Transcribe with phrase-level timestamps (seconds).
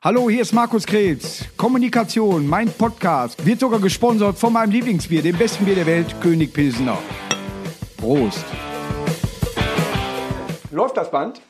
[0.00, 1.44] Hallo, hier ist Markus Krebs.
[1.56, 6.54] Kommunikation, mein Podcast, wird sogar gesponsert von meinem Lieblingsbier, dem besten Bier der Welt, König
[6.54, 6.96] Pilsener.
[7.96, 8.44] Prost.
[10.70, 11.40] Läuft das Band?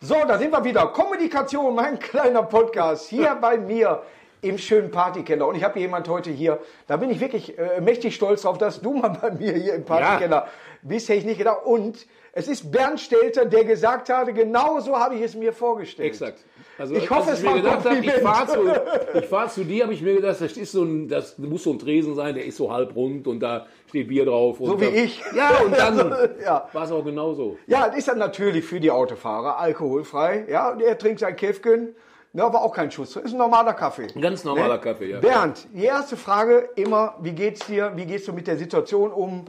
[0.00, 0.88] So, da sind wir wieder.
[0.88, 4.02] Kommunikation, mein kleiner Podcast, hier bei mir
[4.40, 5.46] im schönen Partykeller.
[5.46, 6.58] Und ich habe jemand heute hier,
[6.88, 9.84] da bin ich wirklich äh, mächtig stolz drauf, dass du mal bei mir hier im
[9.84, 10.48] Partykeller ja.
[10.82, 11.64] bist, hätte ich nicht gedacht.
[11.64, 16.08] Und es ist Bernd Stelter, der gesagt hatte, genau so habe ich es mir vorgestellt.
[16.08, 16.40] Exakt.
[16.78, 20.02] Also, ich hoffe, es war gedacht habe, ich fahre zu, fahr zu dir, habe ich
[20.02, 22.72] mir gedacht, das, ist so ein, das muss so ein Tresen sein, der ist so
[22.72, 24.56] halb rund und da steht Bier drauf.
[24.58, 25.22] so wie das, ich.
[25.36, 25.98] Ja, und dann
[26.44, 26.68] ja.
[26.72, 27.58] war es auch genauso.
[27.66, 30.46] Ja, das ist dann natürlich für die Autofahrer alkoholfrei.
[30.48, 31.94] Ja, er trinkt sein Käfken.
[32.34, 33.14] Ja, aber auch kein Schuss.
[33.16, 34.06] Ist ein normaler Kaffee.
[34.14, 34.80] Ein ganz normaler ne?
[34.80, 35.20] Kaffee, ja.
[35.20, 37.92] Bernd, die erste Frage immer, wie geht's dir?
[37.94, 39.44] Wie gehst du mit der Situation um?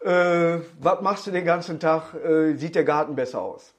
[0.00, 2.14] Äh, was machst du den ganzen Tag?
[2.14, 3.74] Äh, sieht der Garten besser aus?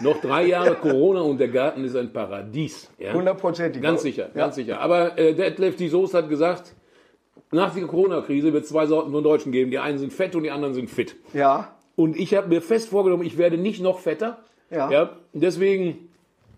[0.00, 2.90] Noch drei Jahre Corona und der Garten ist ein Paradies.
[3.12, 3.82] Hundertprozentig.
[3.82, 3.90] Ja?
[3.90, 4.80] Ganz sicher, ganz sicher.
[4.80, 6.74] Aber äh, Detlef die Soße hat gesagt,
[7.50, 9.70] nach der Corona-Krise wird es zwei Sorten von Deutschen geben.
[9.70, 11.16] Die einen sind fett und die anderen sind fit.
[11.32, 11.74] Ja.
[11.96, 14.38] Und ich habe mir fest vorgenommen, ich werde nicht noch fetter.
[14.70, 14.90] Ja.
[14.90, 15.10] ja.
[15.32, 16.10] Deswegen,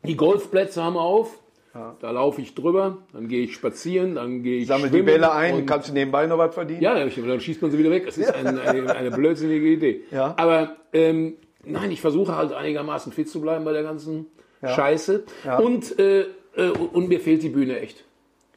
[0.04, 1.38] die Golfplätze haben auf.
[1.74, 1.94] Ja.
[2.00, 5.66] Da laufe ich drüber, dann gehe ich spazieren, dann gehe ich Sammel die Bälle ein,
[5.66, 6.82] kannst du nebenbei noch was verdienen?
[6.82, 8.06] Ja, dann schießt man sie wieder weg.
[8.06, 10.00] Das ist eine, eine, eine blödsinnige Idee.
[10.10, 10.34] Ja.
[10.36, 14.26] Aber ähm, nein, ich versuche halt einigermaßen fit zu bleiben bei der ganzen
[14.62, 14.68] ja.
[14.68, 15.24] Scheiße.
[15.44, 15.58] Ja.
[15.58, 18.04] Und, äh, äh, und mir fehlt die Bühne echt.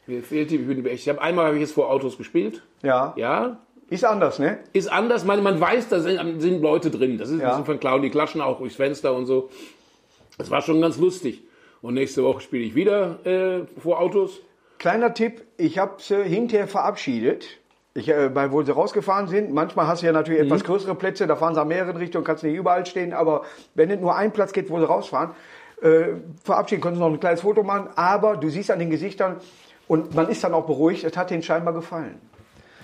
[0.05, 1.03] Mir fehlt die Bühne echt.
[1.03, 2.61] Ich habe einmal habe ich jetzt vor Autos gespielt.
[2.81, 3.13] Ja.
[3.15, 3.59] Ja.
[3.89, 4.59] Ist anders, ne?
[4.73, 5.23] Ist anders.
[5.23, 7.17] Man, man weiß, da sind, sind Leute drin.
[7.17, 7.45] Das ist ja.
[7.45, 9.49] ein bisschen von klauen die Klaschen auch durchs Fenster und so.
[10.37, 11.43] Das war schon ganz lustig.
[11.81, 14.39] Und nächste Woche spiele ich wieder äh, vor Autos.
[14.79, 17.45] Kleiner Tipp, ich habe sie hinterher verabschiedet.
[17.95, 20.47] Ich, äh, bei, wo sie rausgefahren sind, manchmal hast du ja natürlich mhm.
[20.47, 23.43] etwas größere Plätze, da fahren sie an mehreren Richtungen, kannst nicht überall stehen, aber
[23.75, 25.31] wenn es nur ein Platz geht, wo sie rausfahren,
[25.81, 29.37] äh, verabschieden können sie noch ein kleines Foto machen, aber du siehst an den Gesichtern
[29.87, 32.19] und man ist dann auch beruhigt, es hat denen scheinbar gefallen.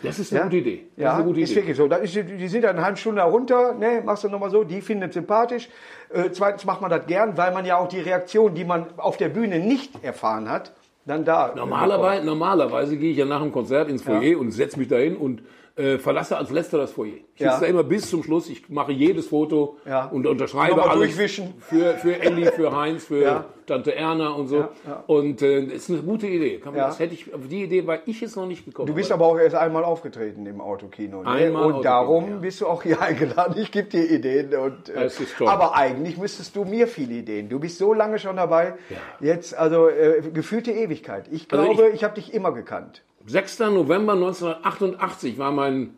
[0.03, 0.45] Das ist eine ja?
[0.45, 0.87] gute Idee.
[0.95, 1.87] Das ja, ist, eine gute ist wirklich so.
[1.87, 4.81] Da ist, die sind dann eine halbe Stunde runter, ne, machst du nochmal so, die
[4.81, 5.70] finden es sympathisch.
[6.14, 9.17] Äh, zweitens macht man das gern, weil man ja auch die Reaktion, die man auf
[9.17, 10.71] der Bühne nicht erfahren hat,
[11.09, 11.53] dann da.
[11.55, 14.37] Normalerweise, normalerweise gehe ich ja nach dem Konzert ins Foyer ja.
[14.37, 15.42] und setze mich dahin und
[15.79, 17.13] äh, verlasse als letzter das Foyer.
[17.35, 17.51] Ich ja.
[17.51, 18.49] sitze da immer bis zum Schluss.
[18.49, 20.05] Ich mache jedes Foto ja.
[20.05, 21.53] und unterschreibe alles durchwischen.
[21.59, 23.45] für für Elli, für Heinz, für ja.
[23.65, 24.67] Tante Erna und so.
[25.07, 26.59] Und äh, ist eine gute Idee.
[26.65, 28.87] Man, das hätte ich auf die Idee war ich jetzt noch nicht gekommen.
[28.87, 31.23] Du bist aber auch erst einmal aufgetreten im Autokino.
[31.23, 31.29] Ne?
[31.29, 33.55] Einmal und darum bist du auch hier eingeladen.
[33.57, 35.47] Ich gebe dir Ideen und äh, das ist toll.
[35.47, 37.47] aber eigentlich müsstest du mir viele Ideen.
[37.47, 38.73] Du bist so lange schon dabei.
[39.21, 41.27] Jetzt also äh, gefühlte Ewigkeit.
[41.31, 43.03] Ich glaube, also ich, ich habe dich immer gekannt.
[43.29, 43.59] 6.
[43.59, 45.95] November 1988 war mein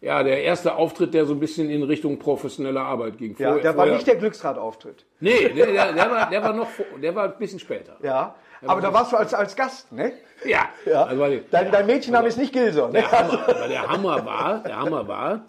[0.00, 3.36] ja, der erste Auftritt, der so ein bisschen in Richtung professionelle Arbeit ging.
[3.36, 5.06] Vorher, ja, der war nicht der Glücksrad-Auftritt.
[5.20, 6.68] Nee, der, der, der, war, der war noch,
[7.00, 7.96] der war ein bisschen später.
[8.02, 8.34] Ja,
[8.66, 10.12] aber da warst du als, als Gast, ne?
[10.44, 10.68] Ja.
[10.86, 11.04] ja.
[11.04, 12.90] Also, dein, dein Mädchenname ist nicht Gilson.
[12.90, 13.00] Ne?
[13.00, 15.44] Der Hammer, aber der Hammer war, der Hammer war,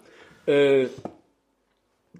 [0.46, 0.86] äh,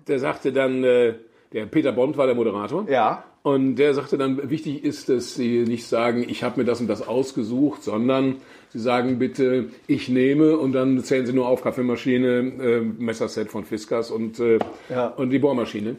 [0.09, 1.15] der sagte dann, äh,
[1.53, 2.89] der Peter Bond war der Moderator.
[2.89, 3.23] Ja.
[3.45, 6.87] Und der sagte dann, wichtig ist, dass Sie nicht sagen, ich habe mir das und
[6.87, 8.37] das ausgesucht, sondern
[8.71, 13.67] Sie sagen bitte, ich nehme und dann zählen Sie nur auf Kaffeemaschine, äh, Messerset von
[13.67, 15.09] Fiskas und, äh, ja.
[15.09, 15.91] und die Bohrmaschine.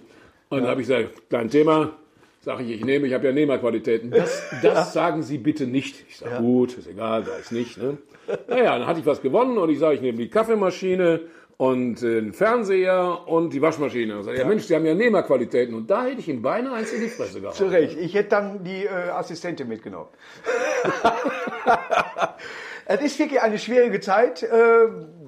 [0.50, 0.62] Und ja.
[0.62, 1.92] dann habe ich gesagt, kein Thema,
[2.42, 4.10] sage ich, ich nehme, ich habe ja Nehmerqualitäten.
[4.10, 4.86] Das, das ja.
[4.86, 6.04] sagen Sie bitte nicht.
[6.10, 7.78] Ich sage, gut, ist egal, da ist nicht.
[7.78, 8.00] Ne?
[8.48, 11.22] Naja, dann hatte ich was gewonnen und ich sage, ich nehme die Kaffeemaschine
[11.58, 14.24] und den Fernseher und die Waschmaschine.
[14.24, 15.74] Sag, ja, ja, Mensch, die haben ja Nehmerqualitäten.
[15.74, 17.56] Und da hätte ich ihm beinahe eins in die Fresse gehauen.
[17.56, 17.98] Zu Recht.
[17.98, 20.10] Ich hätte dann die äh, Assistentin mitgenommen.
[22.86, 24.44] es ist wirklich eine schwierige Zeit.
[24.44, 24.88] Äh,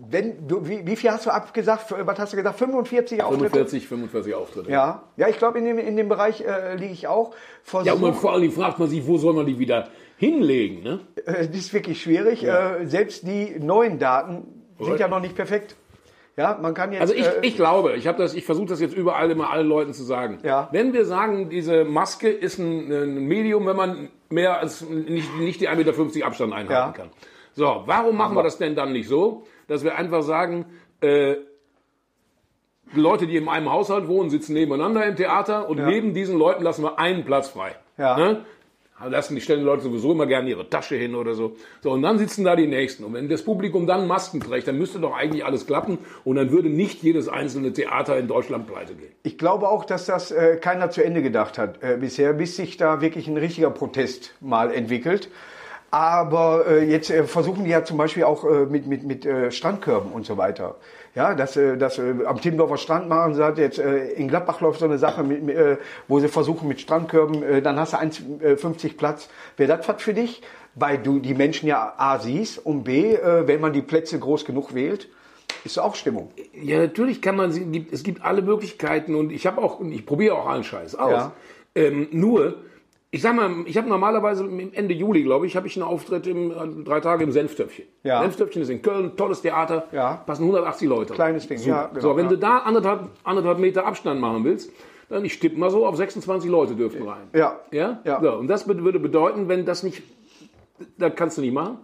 [0.10, 1.92] wenn du, wie, wie, viel hast du abgesagt?
[1.92, 2.60] Was hast du gesagt?
[2.60, 3.50] 45 Auftritte?
[3.50, 4.72] 45, 45 Auftritte.
[4.72, 7.34] Ja, ja ich glaube, in dem, in dem Bereich äh, liege ich auch.
[7.64, 10.84] Versuch, ja, und man, vor allem fragt man sich, wo soll man die wieder hinlegen?
[10.84, 11.00] Ne?
[11.26, 12.42] Äh, das ist wirklich schwierig.
[12.42, 12.76] Ja.
[12.76, 15.76] Äh, selbst die neuen Daten sind ja noch nicht perfekt.
[16.38, 17.02] Ja, man kann jetzt.
[17.02, 19.68] Also ich, äh, ich glaube, ich habe das, ich versuche das jetzt überall immer allen
[19.68, 20.38] Leuten zu sagen.
[20.44, 20.70] Ja.
[20.72, 25.62] Wenn wir sagen, diese Maske ist ein, ein Medium, wenn man mehr als nicht, nicht
[25.62, 26.92] die 1,50 Meter Abstand einhalten ja.
[26.92, 27.10] kann.
[27.54, 30.66] So, warum machen wir das denn dann nicht so, dass wir einfach sagen,
[31.02, 31.38] äh,
[32.94, 35.88] Leute, die in einem Haushalt wohnen, sitzen nebeneinander im Theater und ja.
[35.88, 37.76] neben diesen Leuten lassen wir einen Platz frei.
[37.98, 38.16] Ja.
[38.16, 38.46] Ne?
[39.06, 41.56] Lassen die stellen die Leute sowieso immer gerne ihre Tasche hin oder so.
[41.82, 43.04] So, und dann sitzen da die Nächsten.
[43.04, 46.52] Und wenn das Publikum dann Masken trägt, dann müsste doch eigentlich alles klappen und dann
[46.52, 49.12] würde nicht jedes einzelne Theater in Deutschland pleite gehen.
[49.24, 52.78] Ich glaube auch, dass das äh, keiner zu Ende gedacht hat äh, bisher, bis sich
[52.78, 55.30] da wirklich ein richtiger Protest mal entwickelt.
[55.92, 59.52] Aber äh, jetzt äh, versuchen die ja zum Beispiel auch äh, mit, mit, mit äh,
[59.52, 60.76] Strandkörben und so weiter.
[61.18, 64.62] Ja, das, äh, das äh, am Timmendorfer Strand machen sie hat jetzt äh, in Gladbach
[64.62, 65.42] läuft so eine Sache, mit,
[66.08, 69.28] wo sie versuchen mit Strandkörben, dann hast du 1,50 Platz.
[69.58, 70.44] Wäre das was für dich?
[70.76, 74.76] Weil du die Menschen ja A siehst und B, wenn man die Plätze groß genug
[74.76, 75.10] wählt,
[75.66, 76.30] ist auch Stimmung.
[76.54, 80.06] Ja, natürlich kann man, sie- es gibt alle Möglichkeiten und ich habe auch, und ich
[80.06, 81.12] probiere auch allen Scheiß aus.
[81.12, 81.32] Ja.
[81.74, 82.58] Ähm, nur,
[83.10, 84.44] ich sag mal, ich habe normalerweise
[84.74, 87.86] Ende Juli, glaube ich, habe ich einen Auftritt im, äh, drei Tage im Senftöpfchen.
[88.04, 88.22] Ja.
[88.22, 90.16] Senftöpfchen ist in Köln, tolles Theater, Ja.
[90.26, 91.14] passen 180 Leute.
[91.14, 91.70] Kleines Ding, Super.
[91.70, 92.32] ja, genau, so, wenn ja.
[92.32, 94.72] du da anderthalb, anderthalb Meter Abstand machen willst,
[95.10, 97.30] dann ich tippe mal so, auf 26 Leute dürften rein.
[97.34, 97.62] Ja.
[97.72, 98.02] Ja?
[98.04, 98.20] Ja.
[98.22, 100.04] So, und das würde bedeuten, wenn das nicht,
[100.98, 101.78] das kannst du nicht machen.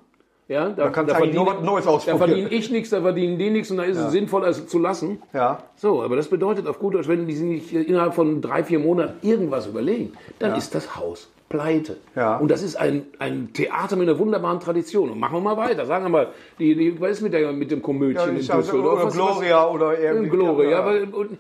[0.48, 2.18] Ja, da, kannst du eigentlich nur was Neues Da ausprobieren.
[2.20, 5.22] verdiene ich nichts, da verdienen die nichts und da ist es sinnvoller, es zu lassen.
[5.34, 5.60] Ja.
[5.76, 8.80] So, aber das bedeutet auf gut Deutsch, wenn die sich nicht innerhalb von drei, vier
[8.80, 11.98] Monaten irgendwas überlegen, dann ist das Haus pleite.
[12.16, 12.38] Ja.
[12.38, 15.12] Und das ist ein, ein Theater mit einer wunderbaren Tradition.
[15.12, 15.86] Und machen wir mal weiter.
[15.86, 18.72] Sagen wir mal, die, die, was ist mit, der, mit dem Komödchen in ist also,
[18.72, 18.96] Düsseldorf?
[18.96, 20.32] oder Was- Gloria oder irgendwie.
[20.32, 20.80] was, Gloria, ja.
[20.80, 21.38] aber, und,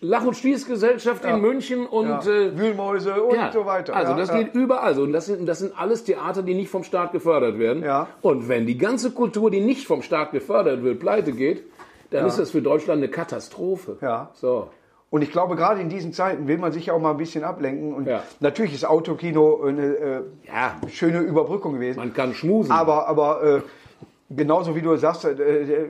[0.00, 2.20] Lach- und Schließgesellschaft in München und ja.
[2.20, 3.94] äh, Wühlmäuse und ja, so weiter.
[3.94, 4.38] Also ja, das ja.
[4.38, 5.02] geht überall so.
[5.02, 7.82] Und das sind, das sind alles Theater, die nicht vom Staat gefördert werden.
[7.82, 8.08] Ja.
[8.22, 11.62] Und wenn die ganze Kultur, die nicht vom Staat gefördert wird, pleite geht,
[12.10, 13.98] dann ist das für Deutschland eine Katastrophe.
[14.00, 14.30] Ja.
[14.34, 14.68] So.
[15.10, 17.94] Und ich glaube, gerade in diesen Zeiten will man sich auch mal ein bisschen ablenken.
[17.94, 18.22] Und Ja.
[18.40, 21.98] natürlich ist Autokino eine äh, Ja, schöne Überbrückung gewesen.
[21.98, 22.72] man kann schmusen.
[22.72, 23.60] Aber, aber äh,
[24.30, 25.88] genauso wie du sagst, äh,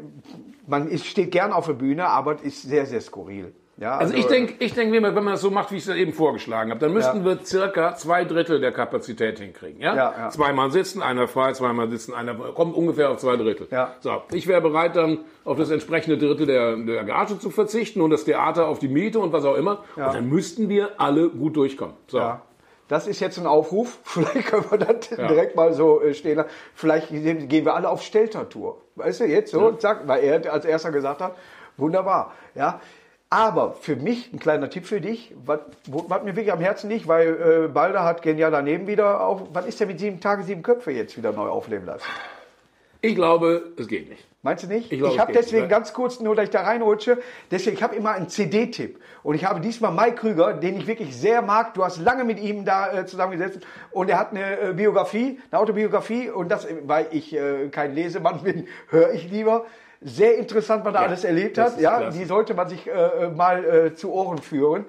[0.66, 3.52] man ist, steht gern auf der Bühne, aber es ist sehr, sehr skurril.
[3.78, 5.86] Ja, also ich denke, ich denk, wenn man wenn man das so macht, wie ich
[5.86, 7.24] es eben vorgeschlagen habe, dann müssten Ja.
[7.26, 9.82] wir circa zwei Drittel der Kapazität hinkriegen.
[9.82, 9.94] Ja?
[9.94, 10.28] Ja, ja.
[10.30, 13.68] Zweimal sitzen, einer frei, zweimal sitzen, einer kommt ungefähr auf zwei Drittel.
[13.70, 13.92] Ja.
[14.00, 18.08] So, ich wäre bereit, dann auf das entsprechende Drittel der, der Gage zu verzichten und
[18.08, 19.84] das Theater auf die Miete und was auch immer.
[19.94, 21.96] Und dann müssten wir alle gut durchkommen.
[22.06, 22.16] So.
[22.16, 22.40] Ja.
[22.88, 23.98] Das ist jetzt ein Aufruf.
[24.04, 26.50] Vielleicht können wir das direkt mal so äh, stehen lassen.
[26.74, 28.80] Vielleicht gehen wir alle auf Stelter-Tour.
[28.94, 31.34] Weißt du, jetzt so, zack, weil er als erster gesagt hat,
[31.76, 32.32] wunderbar.
[32.54, 32.80] Ja.
[33.28, 35.60] Aber für mich, ein kleiner Tipp für dich, was
[36.22, 39.80] mir wirklich am Herzen liegt, weil äh, Balder hat genial daneben wieder auf, was ist
[39.80, 42.04] denn mit sieben Tage, sieben Köpfe jetzt wieder neu aufleben lassen?
[43.00, 44.26] Ich glaube, es geht nicht.
[44.46, 44.93] Meinst du nicht?
[44.93, 47.19] Ich Ich habe deswegen nicht, ganz kurz, nur dass ich da reinrutsche,
[47.50, 49.00] deswegen, ich habe immer einen CD-Tipp.
[49.25, 51.75] Und ich habe diesmal Mike Krüger, den ich wirklich sehr mag.
[51.75, 53.58] Du hast lange mit ihm da äh, zusammengesetzt.
[53.90, 56.31] Und er hat eine äh, Biografie, eine Autobiografie.
[56.31, 59.64] Und das, weil ich äh, kein Lesemann bin, höre ich lieber.
[60.00, 61.81] Sehr interessant, was er alles erlebt hat.
[61.81, 62.16] Ja, klasse.
[62.16, 64.84] die sollte man sich äh, äh, mal äh, zu Ohren führen.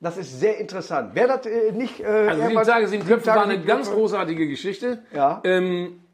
[0.00, 1.10] Das ist sehr interessant.
[1.14, 1.98] Wer das äh, nicht...
[1.98, 5.02] Äh, Also sieben Tage, sieben Köpfe war eine ganz großartige Geschichte.
[5.12, 5.40] Ja.
[5.42, 6.04] Ähm,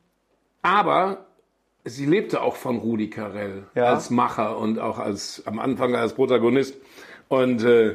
[0.63, 1.26] aber
[1.87, 3.87] sie lebte auch von Rudi Carell Ja.
[3.95, 6.77] als Macher und auch als am Anfang als Protagonist.
[7.29, 7.95] Und, äh,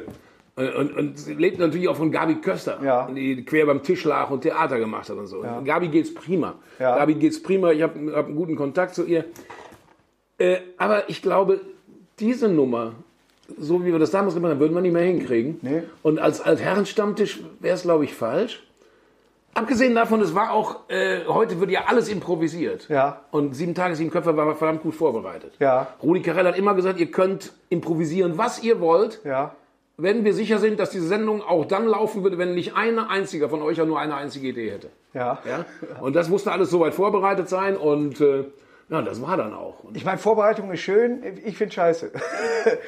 [0.56, 3.08] und, und sie lebt natürlich auch von Gabi Köster, Ja.
[3.10, 5.44] die quer beim Tisch lag und Theater gemacht hat und so.
[5.64, 6.54] Gabi geht's prima.
[6.78, 6.96] Ja.
[6.96, 7.70] Gabi geht's prima.
[7.72, 9.24] Ich habe hab einen guten Kontakt zu ihr.
[10.38, 11.60] Äh, aber ich glaube,
[12.18, 12.92] diese Nummer,
[13.58, 15.58] so wie wir das damals gemacht haben, würden wir nicht mehr hinkriegen.
[15.62, 15.82] Nee.
[16.02, 18.62] Und als Altherrenstammtisch wäre es, glaube ich, falsch.
[19.54, 22.88] Abgesehen davon, es war auch, äh, heute wird ja alles improvisiert.
[22.88, 23.20] Ja.
[23.30, 25.52] Und sieben Tage, sieben Köpfe war verdammt gut vorbereitet.
[25.58, 25.88] Ja.
[26.02, 29.54] Rudi Carell hat immer gesagt, ihr könnt improvisieren, was ihr wollt, Ja.
[29.98, 33.50] wenn wir sicher sind, dass diese Sendung auch dann laufen würde, wenn nicht einer einziger
[33.50, 34.88] von euch ja nur eine einzige Idee hätte.
[35.12, 35.38] Ja.
[35.46, 35.66] Ja?
[36.00, 38.44] Und das musste alles soweit vorbereitet sein und äh,
[38.88, 39.84] ja, das war dann auch.
[39.84, 41.22] Und Ich meine, Vorbereitung ist schön.
[41.44, 42.10] Ich finde scheiße.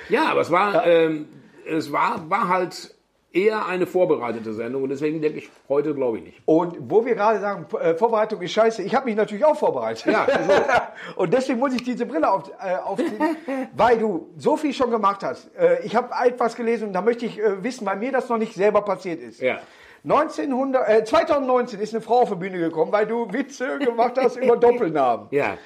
[0.08, 1.28] Ja, aber es war, ähm,
[1.66, 2.93] es war, war halt
[3.34, 6.42] eher eine vorbereitete Sendung und deswegen denke ich heute glaube ich nicht.
[6.44, 10.06] Und wo wir gerade sagen, äh, Vorbereitung ist scheiße, ich habe mich natürlich auch vorbereitet.
[10.06, 10.26] Ja,
[11.16, 13.36] und deswegen muss ich diese Brille auf, äh, aufziehen,
[13.76, 15.50] weil du so viel schon gemacht hast.
[15.56, 18.38] Äh, ich habe etwas gelesen und da möchte ich äh, wissen, weil mir das noch
[18.38, 19.40] nicht selber passiert ist.
[19.40, 19.58] Ja.
[20.04, 24.36] 1900, äh, 2019 ist eine Frau auf die Bühne gekommen, weil du Witze gemacht hast
[24.36, 25.28] über Doppelnamen.
[25.30, 25.56] Ja.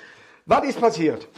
[0.46, 1.28] Was ist passiert?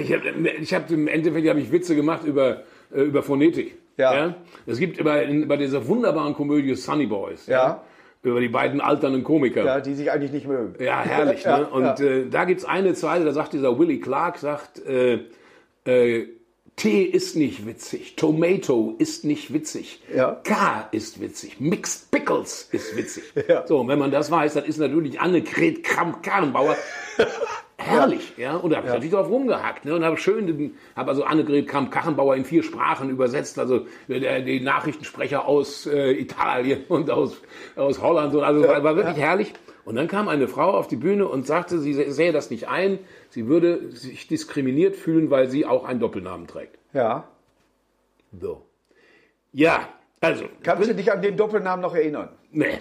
[0.00, 2.62] Ich habe ich hab im Endeffekt hab ich Witze gemacht über,
[2.94, 3.79] äh, über Phonetik.
[4.00, 4.34] Ja.
[4.66, 7.46] Es gibt bei, bei dieser wunderbaren Komödie Sunny Boys.
[7.46, 7.82] Ja.
[8.22, 9.64] Über die beiden alternden Komiker.
[9.64, 10.74] Ja, die sich eigentlich nicht mögen.
[10.82, 11.42] Ja, herrlich.
[11.44, 11.66] Ja, ne?
[11.68, 12.00] Und ja.
[12.00, 15.20] Äh, da gibt's eine Zeile, da sagt dieser Willie Clark, sagt, äh,
[15.86, 16.26] äh,
[16.76, 20.40] Tee ist nicht witzig, Tomato ist nicht witzig, Ja.
[20.44, 23.24] K ist witzig, Mixed Pickles ist witzig.
[23.48, 23.66] Ja.
[23.66, 26.76] So, und wenn man das weiß, dann ist natürlich Annegret Kramp-Karrenbauer
[27.80, 28.32] herrlich.
[28.36, 28.56] Ja.
[28.56, 29.84] Und da habe ich natürlich drauf rumgehackt.
[29.84, 29.94] Ne?
[29.94, 35.46] Und habe schön, habe also Annegret Kramp-Karrenbauer in vier Sprachen übersetzt, also der, die Nachrichtensprecher
[35.46, 37.40] aus äh, Italien und aus,
[37.76, 38.34] aus Holland.
[38.34, 39.52] Und also war, war wirklich herrlich.
[39.84, 42.98] Und dann kam eine Frau auf die Bühne und sagte, sie sähe das nicht ein,
[43.30, 46.78] sie würde sich diskriminiert fühlen, weil sie auch einen Doppelnamen trägt.
[46.92, 47.24] Ja.
[48.38, 48.66] So.
[49.52, 49.88] Ja,
[50.20, 52.28] also, Kannst du dich an den Doppelnamen noch erinnern?
[52.52, 52.78] nee.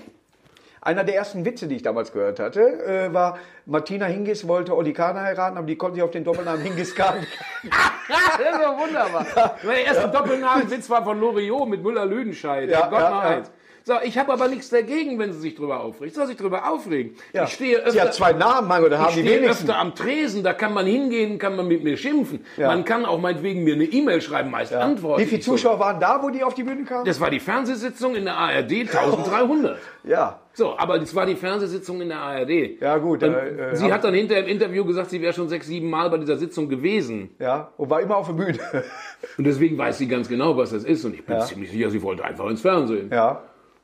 [0.81, 4.93] Einer der ersten Witze, die ich damals gehört hatte, äh, war, Martina Hingis wollte Olli
[4.93, 7.25] Kahn heiraten, aber die konnte sich auf den Doppelnamen Hingis Kahn.
[8.07, 9.25] das ist doch wunderbar.
[9.63, 12.69] Der erste Doppelnamenwitz war von Loriot mit Müller-Lüdenscheid.
[12.69, 13.43] Ja, Gott ja, ja.
[13.89, 16.13] So, ich habe aber nichts dagegen, wenn sie sich drüber aufregt.
[16.13, 17.15] Soll sich drüber aufregen.
[17.33, 17.45] Ja.
[17.45, 19.67] Ich stehe Sie öfter, hat zwei Namen, mein da haben ich die stehe wenigsten.
[19.67, 22.45] öfter am Tresen, da kann man hingehen, kann man mit mir schimpfen.
[22.55, 22.67] Ja.
[22.67, 25.23] Man kann auch meinetwegen mir eine E-Mail schreiben, meist antworten.
[25.23, 25.53] Wie viele ich so.
[25.53, 27.03] Zuschauer waren da, wo die auf die Bühne kamen?
[27.05, 29.79] Das war die Fernsehsitzung in der ARD, 1300.
[30.05, 30.39] Ja.
[30.53, 32.79] So, aber das war die Fernsehsitzung in der ARD.
[32.81, 33.27] Ja, gut, äh,
[33.71, 36.17] äh, sie hat dann hinterher im Interview gesagt, sie wäre schon sechs, sieben Mal bei
[36.17, 37.31] dieser Sitzung gewesen.
[37.37, 38.59] Ja, und war immer auf der Bühne.
[39.37, 41.03] Und deswegen weiß sie ganz genau, was das ist.
[41.03, 41.41] Und ich bin Ja.
[41.45, 43.09] ziemlich sicher, sie wollte einfach ins Fernsehen.
[43.11, 43.41] Ja.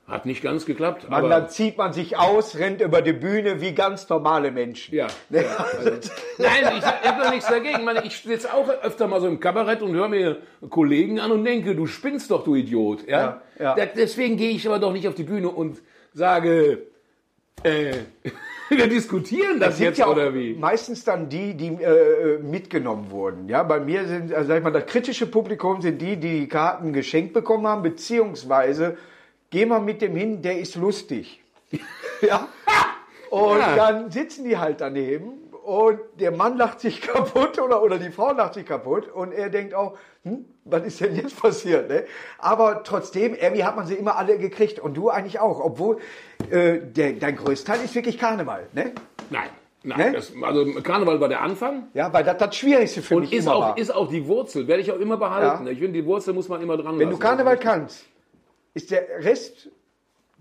[0.08, 1.06] Hat nicht ganz geklappt.
[1.06, 4.94] Und aber dann zieht man sich aus, rennt über die Bühne wie ganz normale Menschen.
[4.94, 5.08] ja.
[5.32, 5.90] ja also,
[6.38, 7.80] nein, ich habe doch nichts dagegen.
[7.80, 10.38] Ich, meine, ich sitze auch öfter mal so im Kabarett und höre mir
[10.70, 13.08] Kollegen an und denke, du spinnst doch, du Idiot.
[13.08, 13.42] Ja?
[13.58, 13.76] Ja, ja.
[13.76, 15.80] Da- Deswegen gehe ich aber doch nicht auf die Bühne und
[16.14, 16.84] sage,
[17.64, 17.94] äh,
[18.70, 20.54] wir diskutieren das, sind jetzt ja oder wie?
[20.54, 23.50] meistens dann die, die äh, mitgenommen wurden.
[23.50, 26.48] Ja, bei mir sind, also sag ich mal, das kritische Publikum sind die, die die
[26.48, 28.98] Karten geschenkt bekommen haben, beziehungsweise
[29.50, 31.42] geh mal mit dem hin, der ist lustig.
[32.22, 32.48] ja.
[33.30, 33.76] Und Ja.
[33.76, 35.34] dann sitzen die halt daneben
[35.66, 39.50] und der Mann lacht sich kaputt oder, oder die Frau lacht sich kaputt und er
[39.50, 41.90] denkt auch, hm, was ist denn jetzt passiert?
[41.90, 42.06] Ne?
[42.38, 45.98] Aber trotzdem, irgendwie hat man sie immer alle gekriegt und du eigentlich auch, obwohl
[46.52, 48.68] äh, der, dein größter Teil ist wirklich Karneval.
[48.74, 48.92] Ne?
[49.32, 49.50] Nein.
[49.84, 50.12] Nein, Ne?
[50.14, 53.46] das, also Karneval war der Anfang Ja, weil das das Schwierigste für und mich ist
[53.46, 53.78] immer auch, war.
[53.78, 55.66] ist auch die Wurzel, werde ich auch immer behalten.
[55.66, 55.72] Ja.
[55.72, 57.20] Ich finde, die Wurzel muss man immer dran Wenn du lassen.
[57.22, 58.06] Karneval kannst,
[58.76, 59.70] ist der Rest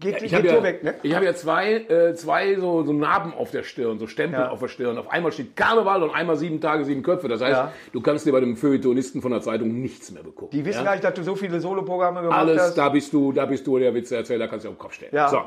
[0.00, 0.94] geht, Ich geht habe so ja, weg, ne?
[1.04, 4.50] ich hab ja zwei, äh, zwei so, so Narben auf der Stirn, so Stempel Ja.
[4.50, 4.98] auf der Stirn.
[4.98, 7.28] Auf einmal steht Karneval und einmal sieben Tage, sieben Köpfe.
[7.28, 7.72] Das heißt, Ja.
[7.92, 10.50] du kannst dir bei dem Feuilletonisten von der Zeitung nichts mehr begucken.
[10.50, 10.84] Die wissen ja?
[10.84, 12.74] gar nicht, dass du so viele Soloprogramme gemacht Alles, hast.
[12.76, 15.12] da bist du, da bist du der Witzeerzähler, kannst du auf den Kopf stellen.
[15.14, 15.28] Ja.
[15.28, 15.42] So.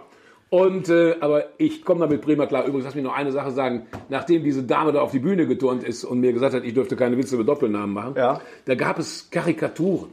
[0.49, 2.63] Und, äh, aber ich komme damit prima klar.
[2.63, 3.85] Übrigens, lass mich noch eine Sache sagen.
[4.07, 6.95] Nachdem diese Dame da auf die Bühne geturnt ist und mir gesagt hat, ich dürfte
[6.95, 8.39] keine Witze über Doppelnamen machen, Ja.
[8.63, 10.09] da gab es Karikaturen.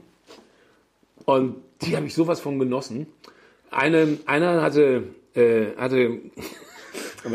[1.25, 3.07] Und die habe ich sowas von genossen.
[3.71, 5.05] Eine, einer hatte,
[5.35, 6.21] äh, hatte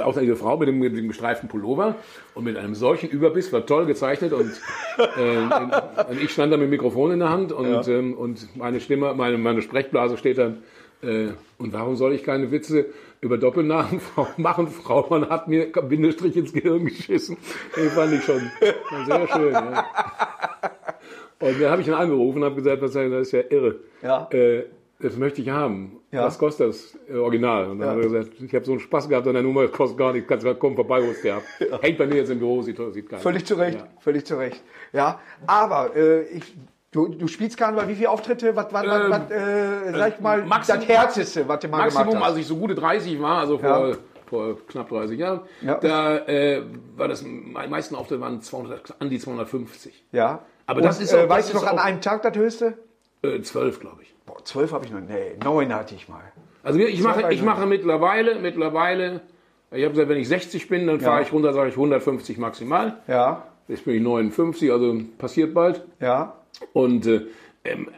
[0.03, 1.95] auch eine Frau mit dem, mit dem gestreiften Pullover
[2.35, 4.51] und mit einem solchen Überbiss, war toll gezeichnet und,
[4.97, 8.79] äh, und ich stand da mit dem Mikrofon in der Hand und, ähm, und meine
[8.79, 10.63] Stimme, meine, meine Sprechblase steht dann,
[11.01, 12.87] äh, und warum soll ich keine Witze
[13.21, 14.01] über Doppelnamen
[14.37, 14.67] machen?
[14.67, 17.37] Frau Mann hat mir Bindestrich ins Gehirn geschissen.
[17.75, 18.41] Den fand ich schon
[19.05, 19.53] sehr schön.
[19.53, 19.85] Ja.
[21.41, 23.75] Und da habe ich ihn angerufen und habe gesagt, das ist ja irre.
[24.01, 24.27] Ja.
[24.31, 24.65] Äh,
[25.01, 25.97] das möchte ich haben.
[26.11, 26.25] Ja.
[26.25, 27.69] Was kostet das äh, Original?
[27.69, 27.93] Und dann Ja.
[27.95, 30.11] hat er gesagt, ich habe so einen Spaß gehabt an der Nummer, das kostet gar
[30.11, 31.43] nichts, kannst du komm vorbei, holst dir ab.
[31.81, 33.87] Hängt bei mir jetzt im Büro, sieht, sieht geil Völlig zu Recht, Ja.
[33.99, 34.61] völlig zu Recht.
[34.91, 36.53] Ja, aber äh, ich,
[36.91, 40.19] du, du spielst Karneval, wie viele Auftritte, was, was, was, Ähm, was äh, sag ich
[40.19, 42.29] mal, Maximum- das Härteste, was du mal Maximum, gemacht hast?
[42.31, 43.95] als ich so gute 30 war, also vor, Ja.
[44.25, 45.75] vor knapp 30 Jahren, Ja.
[45.75, 46.61] da äh,
[46.97, 50.03] war das, meine meisten Auftritte waren 200, an die 250.
[50.11, 50.41] ja.
[50.69, 52.35] Aber Und, das ist äh, auch- das weißt du ist noch an einem Tag das
[52.37, 52.77] höchste?
[53.23, 54.13] Äh, 12, glaube ich.
[54.25, 56.21] Boah, zwölf habe ich noch, nee, neun hatte ich mal.
[56.61, 59.21] Also ich mache, ich mache mittlerweile, mittlerweile,
[59.71, 61.25] ich habe gesagt, wenn ich 60 bin, dann fahre Ja.
[61.25, 62.97] ich runter, sage ich 150 maximal.
[63.07, 65.83] Ja, Jetzt bin ich 59, also passiert bald.
[65.99, 66.35] ja,
[66.73, 67.21] Und äh,
[67.63, 67.89] ähm,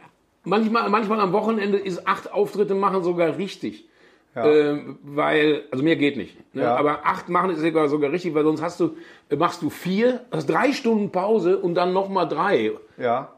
[0.44, 3.86] manchmal, manchmal am Wochenende ist acht Auftritte machen sogar richtig.
[4.34, 4.46] Ja.
[4.46, 6.36] Ähm, weil, also mehr geht nicht.
[6.54, 6.62] Ne?
[6.62, 6.76] Ja.
[6.76, 8.96] Aber acht machen ist sogar, sogar richtig, weil sonst hast du,
[9.28, 13.30] äh, machst du vier, hast drei Stunden Pause und dann nochmal drei ja.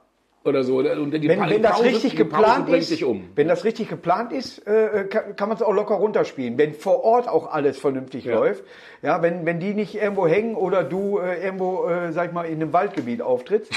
[0.44, 0.78] oder so.
[0.78, 3.24] Und die Wenn, Pa- wenn die das Pause- richtig geplant ist, um.
[3.34, 6.58] wenn das richtig geplant ist, äh, kann, kann man es auch locker runterspielen.
[6.58, 8.62] Wenn vor Ort auch alles vernünftig läuft,
[9.02, 12.44] ja, wenn, wenn die nicht irgendwo hängen oder du äh, irgendwo, äh, sag ich mal,
[12.44, 13.72] in einem Waldgebiet auftrittst.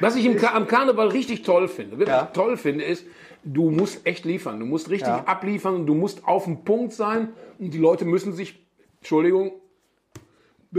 [0.00, 2.30] Was ich im am Karneval richtig toll finde, wirklich Ja.
[2.32, 3.06] toll finde, ist,
[3.44, 4.60] du musst echt liefern.
[4.60, 5.24] Du musst richtig Ja.
[5.26, 7.28] abliefern, du musst auf dem Punkt sein
[7.58, 8.64] und die Leute müssen sich,
[9.00, 9.52] Entschuldigung,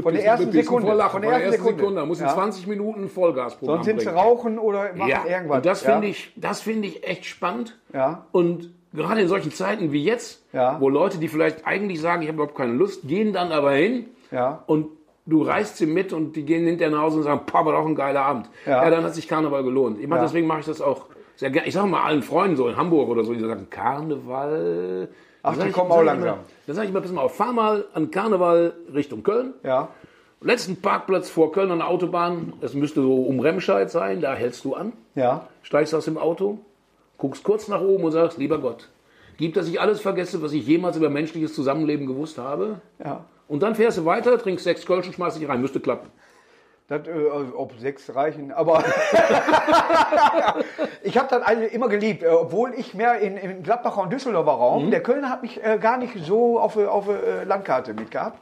[0.02, 1.12] Von der ersten Sekunde, vor Lachen.
[1.12, 1.80] von Von der der, ersten ersten Sekunde.
[1.82, 2.00] Sekunde.
[2.02, 2.34] Da musst du Ja.
[2.34, 5.58] 20 Minuten Vollgasprogramm Sonst sind sie rauchen oder machen Ja, irgendwas.
[5.58, 5.92] und das ja.
[5.94, 7.78] finde ich, das finde ich echt spannend.
[7.94, 8.26] Ja.
[8.32, 10.80] Und gerade in solchen Zeiten wie jetzt, Ja.
[10.80, 14.06] wo Leute, die vielleicht eigentlich sagen, ich habe überhaupt keine Lust, gehen dann aber hin
[14.32, 14.64] Ja.
[14.68, 14.88] und
[15.26, 17.86] du reißt sie mit und die gehen hinterher nach Hause und sagen, Papa, war doch
[17.86, 18.50] ein geiler Abend.
[18.66, 18.84] Ja.
[18.84, 20.00] Ja, dann hat sich Karneval gelohnt.
[20.00, 20.22] Ich Ja.
[20.22, 21.08] Deswegen mache ich das auch
[21.42, 21.68] sehr gerne.
[21.68, 25.10] Ich sage mal allen Freunden so in Hamburg oder so, die sagen, Karneval.
[25.42, 26.38] Ach, die kommen auch langsam.
[26.68, 29.56] Dann sage ich mal, pass mal auf, fahr mal an Karneval Richtung Köln.
[29.64, 29.88] Ja.
[30.40, 34.64] Letzten Parkplatz vor Köln an der Autobahn, das müsste so um Remscheid sein, da hältst
[34.66, 35.48] du an, Ja.
[35.64, 36.60] steigst aus dem Auto,
[37.18, 38.90] guckst kurz nach oben und sagst, lieber Gott,
[39.38, 42.82] gib, dass ich alles vergesse, was ich jemals über menschliches Zusammenleben gewusst habe.
[43.04, 43.26] Ja.
[43.48, 45.60] Und dann fährst du weiter, trinkst sechs Kölsch und schmeißt dich rein.
[45.60, 46.10] Müsste klappen.
[46.92, 47.12] Das, äh,
[47.56, 48.84] ob sechs reichen, aber
[51.04, 54.52] ich habe das alle immer geliebt, äh, obwohl ich mehr in, in Gladbacher und Düsseldorfer
[54.52, 54.88] Raum.
[54.88, 54.92] Mhm.
[54.92, 58.42] Der Kölner hat mich äh, gar nicht so auf, auf äh, Landkarte mitgehabt.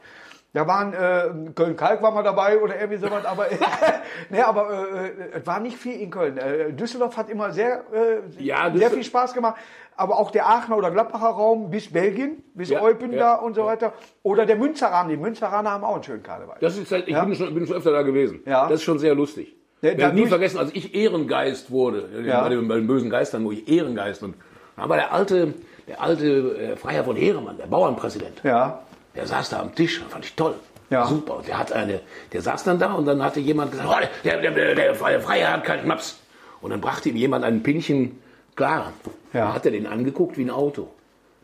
[0.52, 3.46] Da waren äh, Köln-Kalk war mal dabei oder irgendwie sowas, aber,
[4.30, 4.68] ne, aber
[5.04, 6.38] äh, es war nicht viel in Köln.
[6.38, 9.56] Äh, Düsseldorf hat immer sehr, äh, Ja, sehr viel Spaß gemacht.
[9.96, 13.54] Aber auch der Aachener oder Gladbacher Raum bis Belgien, bis Ja, Eupen ja, da und
[13.54, 13.92] so weiter.
[14.22, 15.10] Oder der Münzeraner.
[15.10, 16.56] Die Münzeraner haben auch einen schönen Karneval.
[16.60, 18.40] Das ist halt, ich bin, schon, bin schon öfter da gewesen.
[18.46, 18.64] Ja.
[18.64, 19.54] Das ist schon sehr lustig.
[19.82, 22.42] Ja, Ich nie vergessen, als ich Ehrengeist wurde, Ja.
[22.42, 24.34] bei, den, bei den bösen Geistern, wo ich Ehrengeist und
[24.76, 25.54] da war der alte,
[25.86, 28.40] der alte äh, Freiherr von Heeremann, der Bauernpräsident.
[28.42, 28.80] Ja,
[29.14, 30.54] Der saß da am Tisch, fand ich toll.
[30.90, 31.06] Ja.
[31.06, 31.36] Super.
[31.36, 32.00] Und der hat eine,
[32.32, 35.52] der saß dann da und dann hatte jemand gesagt, oh, der, der, der, der Freiherr
[35.52, 36.18] hat keinen Schnaps.
[36.60, 38.20] Und dann brachte ihm jemand ein Pinchen
[38.56, 38.92] Klaren.
[39.32, 39.46] Ja.
[39.46, 40.88] Dann hat er den angeguckt wie ein Auto.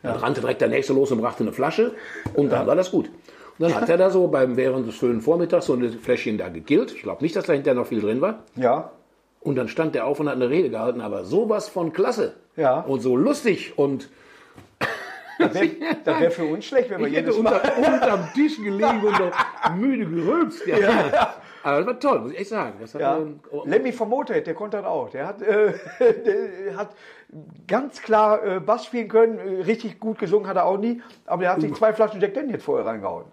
[0.03, 1.93] Dann rannte direkt der Nächste los und brachte eine Flasche
[2.33, 3.07] und dann war das gut.
[3.07, 6.49] Und dann hat er da so beim, während des schönen Vormittags so eine Fläschchen da
[6.49, 6.93] gegillt.
[6.93, 8.43] Ich glaube nicht, dass da hinterher noch viel drin war.
[8.55, 8.91] ja.
[9.39, 12.33] Und dann stand der auf und hat eine Rede gehalten, aber sowas von klasse.
[12.57, 12.81] Ja.
[12.81, 14.09] Und so lustig und
[15.37, 17.53] Das wäre wär für uns schlecht, wenn wir Ich jedes Mal.
[17.53, 20.65] unter, unterm Tisch gelegen und noch müde gerülpst.
[20.65, 21.35] Ja.
[21.63, 22.73] Aber das war toll, muss ich echt sagen.
[22.79, 23.17] Das Ja.
[23.17, 25.09] ähm, oh, Lemmy vom Motorhead, der konnte das auch.
[25.09, 26.91] Der hat, äh, der hat
[27.67, 31.41] ganz klar äh, Bass spielen können, äh, richtig gut gesungen hat er auch nie, aber
[31.41, 33.25] der hat sich zwei Flaschen Jack Daniels vorher reingehauen.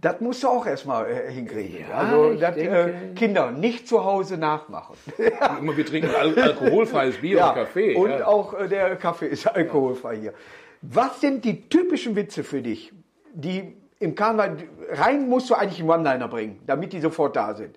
[0.00, 1.80] Das musst du auch erstmal äh, hinkriegen.
[1.90, 4.94] Ja, also das, äh, Kinder nicht zu Hause nachmachen.
[5.60, 7.96] immer, wir trinken al alkoholfreies Bier und Kaffee.
[7.96, 8.26] Und ja.
[8.26, 10.34] auch äh, der Kaffee ist alkoholfrei hier.
[10.82, 12.92] Was sind die typischen Witze für dich,
[13.34, 14.56] die im Karneval
[14.90, 17.76] rein musst du eigentlich einen One-Liner bringen, damit die sofort da sind.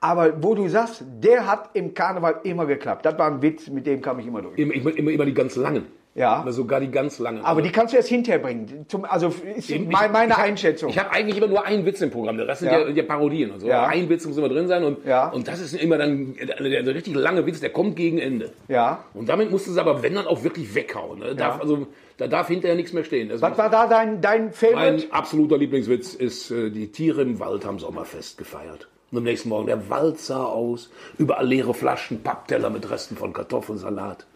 [0.00, 3.04] Aber wo du sagst, der hat im Karneval immer geklappt.
[3.04, 4.58] Das war ein Witz, mit dem kam ich immer durch.
[4.58, 5.86] Immer, immer, immer, die ganz langen.
[6.14, 6.42] Ja.
[6.42, 7.44] Immer sogar die ganz langen.
[7.44, 8.84] Aber die kannst du erst hinterher bringen.
[8.88, 10.90] Zum, also ist Ich- mein, meine ich Einschätzung.
[10.90, 12.36] Ich habe eigentlich immer nur einen Witz im Programm.
[12.36, 12.80] Der Rest sind Ja.
[12.80, 13.68] ja, ja Parodien und so.
[13.68, 13.86] Ja.
[13.86, 14.82] Ein Witz muss immer drin sein.
[14.82, 15.28] Und, Ja.
[15.30, 18.52] und das ist immer dann der, der, der richtig lange Witz, der kommt gegen Ende.
[18.68, 19.04] ja.
[19.14, 21.20] Und damit musst du es aber, wenn dann auch wirklich weghauen.
[21.20, 21.34] Ne?
[21.36, 21.86] Darf, also,
[22.16, 23.28] da darf hinterher nichts mehr stehen.
[23.28, 24.76] Das Was war da dein, dein Favorite?
[25.04, 28.88] Mein absoluter Lieblingswitz ist, äh, die Tiere im Wald haben Sommerfest gefeiert.
[29.12, 33.32] Und am nächsten Morgen, der Wald sah aus, überall leere Flaschen, Pappteller mit Resten von
[33.32, 34.26] Kartoffelsalat.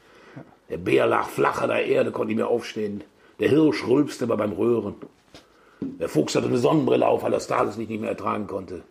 [0.74, 3.04] Der Bär lag flach an der Erde, konnte nicht mehr aufstehen.
[3.38, 4.96] Der Hirsch rülpste beim Röhren.
[5.80, 8.82] Der Fuchs hatte eine Sonnenbrille auf, weil er das Tageslicht nicht mehr ertragen konnte.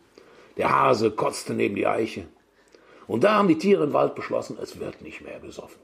[0.55, 2.23] Der Hase kotzte neben die Eiche.
[3.05, 5.81] Und da haben die Tiere im Wald beschlossen, es wird nicht mehr gesoffen.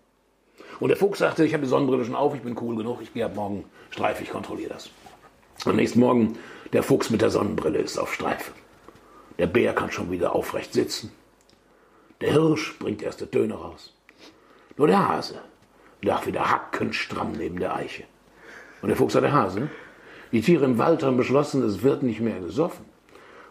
[0.79, 3.13] Und der Fuchs sagte, ich habe die Sonnenbrille schon auf, ich bin cool genug, ich
[3.13, 4.89] gehe ab morgen Streife, ich kontrolliere das.
[5.65, 6.37] Am nächsten Morgen,
[6.71, 8.53] der Fuchs mit der Sonnenbrille ist auf Streife.
[9.37, 11.11] Der Bär kann schon wieder aufrecht sitzen.
[12.21, 13.93] Der Hirsch bringt erste Töne raus.
[14.77, 15.41] Nur der Hase
[16.01, 18.03] lag wieder hackenstramm neben der Eiche.
[18.81, 19.69] Und der Fuchs sagte, Hase,
[20.31, 22.85] die Tiere im Wald haben beschlossen, es wird nicht mehr gesoffen.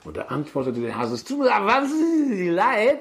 [0.04, 3.00] Und da antwortete der Hase, es tut mir wahnsinnig leid,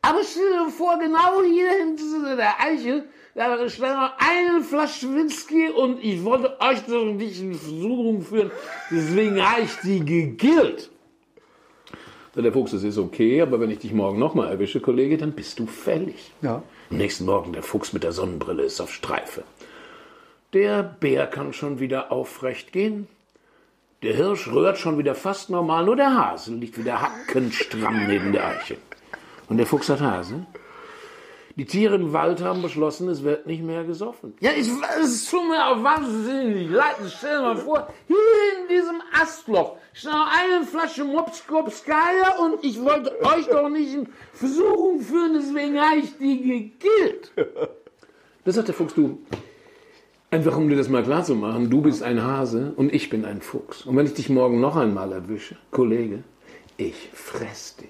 [0.00, 3.04] aber stell dir vor, genau hier hinter der Eiche,
[3.34, 8.50] da stand noch eine Flasche Whisky und ich wollte euch doch nicht in Versuchung führen,
[8.90, 10.90] deswegen habe ich die gegillt.
[12.34, 15.58] Der Fuchs, das ist okay, aber wenn ich dich morgen nochmal erwische, Kollege, dann bist
[15.58, 16.32] du fällig.
[16.42, 16.62] Ja.
[16.88, 19.42] Am nächsten Morgen, der Fuchs mit der Sonnenbrille ist auf Streife.
[20.52, 23.08] Der Bär kann schon wieder aufrecht gehen.
[24.02, 28.46] Der Hirsch rührt schon wieder fast normal, nur der Hase liegt wieder hackenstramm neben der
[28.46, 28.76] Eiche.
[29.48, 30.46] Und der Fuchs hat Hase.
[31.56, 34.34] Die Tiere im Wald haben beschlossen, es wird nicht mehr gesoffen.
[34.40, 34.68] Ja, ich,
[35.02, 36.96] es tut mir auch wahnsinnig leid.
[37.08, 38.16] Stell dir mal vor, hier
[38.60, 44.06] in diesem Astloch steht noch eine Flasche Mopskopskaya und ich wollte euch doch nicht in
[44.34, 47.32] Versuchung führen, deswegen habe ich die gegillt.
[48.44, 49.18] Da sagt der Fuchs, du,
[50.30, 53.24] einfach um dir das mal klar zu machen, du bist ein Hase und ich bin
[53.24, 53.86] ein Fuchs.
[53.86, 56.22] Und wenn ich dich morgen noch einmal erwische, Kollege,
[56.76, 57.88] ich fress dich.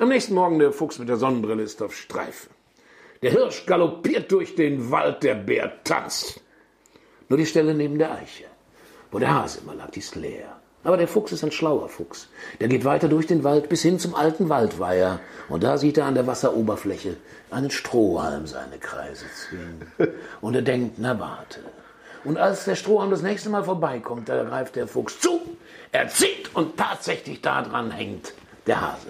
[0.00, 2.55] Am nächsten Morgen der Fuchs mit der Sonnenbrille ist auf Streife.
[3.26, 6.40] Der Hirsch galoppiert durch den Wald, der Bär tanzt.
[7.28, 8.44] Nur die Stelle neben der Eiche,
[9.10, 10.60] wo der Hase immer lag, die ist leer.
[10.84, 12.28] Aber der Fuchs ist ein schlauer Fuchs.
[12.60, 15.18] Der geht weiter durch den Wald bis hin zum alten Waldweiher.
[15.48, 17.16] Und da sieht er an der Wasseroberfläche
[17.50, 20.08] einen Strohhalm seine Kreise ziehen.
[20.40, 21.58] Und er denkt, na warte.
[22.22, 25.40] Und als der Strohhalm das nächste Mal vorbeikommt, da greift der Fuchs zu,
[25.90, 28.34] er zieht und tatsächlich da dran hängt
[28.68, 29.08] der Hase.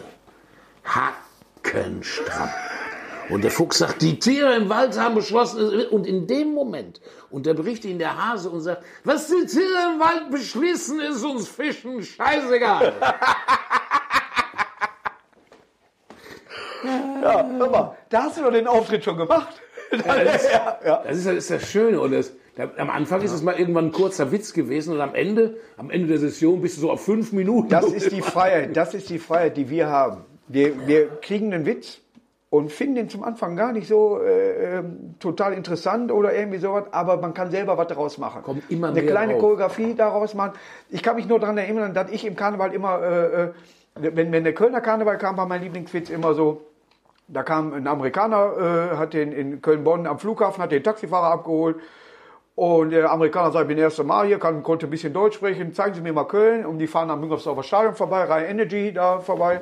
[0.85, 2.49] Hackenstramm.
[3.29, 7.85] Und der Fuchs sagt, die Tiere im Wald haben beschlossen, und in dem Moment unterbricht
[7.85, 12.93] ihn der Hase und sagt, was die Tiere im Wald beschließen, ist uns Fischen scheißegal.
[17.23, 19.61] Ja, hör mal, da hast du doch den Auftritt schon gemacht.
[19.91, 20.17] Ja,
[20.85, 21.03] ja.
[21.05, 22.01] Das ist, das ist das Schöne.
[22.01, 25.15] Und das, da, am Anfang ist es mal irgendwann ein kurzer Witz gewesen und am
[25.15, 27.69] Ende, am Ende der Session bist du so auf fünf Minuten.
[27.69, 30.25] Das ist die Freiheit, das ist die Freiheit, die wir haben.
[30.49, 32.01] Wir, wir kriegen einen Witz
[32.57, 36.85] und finden den zum Anfang gar nicht so äh, ähm, total interessant oder irgendwie sowas,
[36.93, 38.43] aber man kann selber was daraus machen.
[38.43, 39.43] Kommt immer Eine mehr kleine drauf.
[39.43, 40.53] Choreografie daraus machen.
[40.91, 43.53] Ich kann mich nur daran erinnern, dass ich im Karneval immer, äh, äh,
[43.95, 46.63] wenn, wenn der Kölner Karneval kam, war mein Lieblingswitz immer so,
[47.29, 51.77] da kam ein Amerikaner, äh, hat den in Köln-Bonn am Flughafen, hat den Taxifahrer abgeholt.
[52.55, 55.35] Und der Amerikaner sagt, ich bin das erste Mal hier, kann, konnte ein bisschen Deutsch
[55.35, 56.65] sprechen, zeigen Sie mir mal Köln.
[56.65, 59.61] Und die fahren am Müngersdorfer Stadion vorbei, Rhein Energy da vorbei.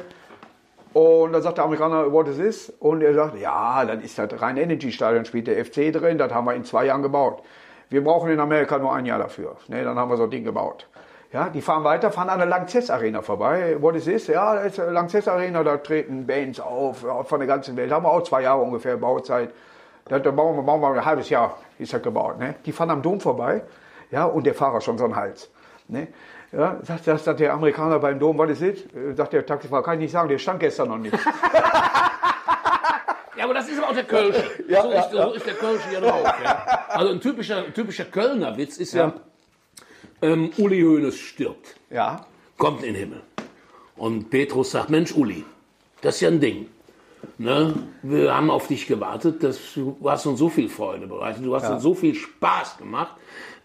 [0.94, 2.72] Und dann sagt der Amerikaner, what is this?
[2.78, 6.32] Und er sagt, ja, das ist das Rhein Energy Stadion, spielt der FC drin, das
[6.32, 7.42] haben wir in zwei Jahren gebaut.
[7.90, 9.56] Wir brauchen in Amerika nur ein Jahr dafür.
[9.66, 10.88] Ne, dann haben wir so ein Ding gebaut.
[11.32, 13.76] Ja, die fahren weiter, fahren an der Lanxess Arena vorbei.
[13.80, 14.28] What is this?
[14.28, 17.90] Ja, das ist Lanxess Arena, da treten Bands auf von der ganzen Welt.
[17.90, 19.50] Haben wir auch zwei Jahre ungefähr Bauzeit.
[20.04, 22.38] Da, da bauen, wir, bauen wir ein halbes Jahr, ist das gebaut.
[22.38, 22.54] Ne?
[22.64, 23.62] Die fahren am Dom vorbei,
[24.12, 25.50] ja, und der Fahrer schon so einen Hals.
[25.88, 26.06] Ne?
[26.56, 28.94] Ja, sagt, sagt, sagt der Amerikaner beim Dom, was ist das?
[28.94, 31.16] Äh, Sagt der Taxifahrer, kann ich nicht sagen, der stand gestern noch nicht.
[33.36, 34.44] Ja, aber das ist aber auch der Kölsche.
[34.68, 36.24] Ja, so, ja, ist, so ist der Kölsche ja drauf.
[36.44, 36.84] Ja.
[36.88, 39.12] Also ein typischer, typischer Kölner Witz ist ja,
[40.22, 42.24] ähm, Uli Hoeneß stirbt, Ja,
[42.56, 43.22] kommt in den Himmel.
[43.96, 45.44] Und Petrus sagt, Mensch Uli,
[46.00, 46.68] das ist ja ein Ding.
[47.38, 47.74] Ne?
[48.02, 51.68] Wir haben auf dich gewartet, dass du hast uns so viel Freude bereitet, du hast
[51.68, 53.16] uns so viel Spaß gemacht.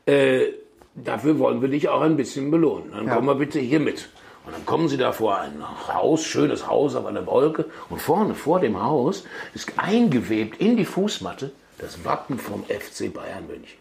[0.08, 0.48] Äh,
[0.96, 2.92] dafür wollen wir dich auch ein bisschen belohnen.
[2.92, 4.10] Dann komm mal bitte hier mit.
[4.46, 7.66] Und dann kommen sie da vor ein Haus, schönes Haus auf einer Wolke.
[7.90, 13.48] Und vorne vor dem Haus ist eingewebt in die Fußmatte das Wappen vom FC Bayern
[13.48, 13.78] München.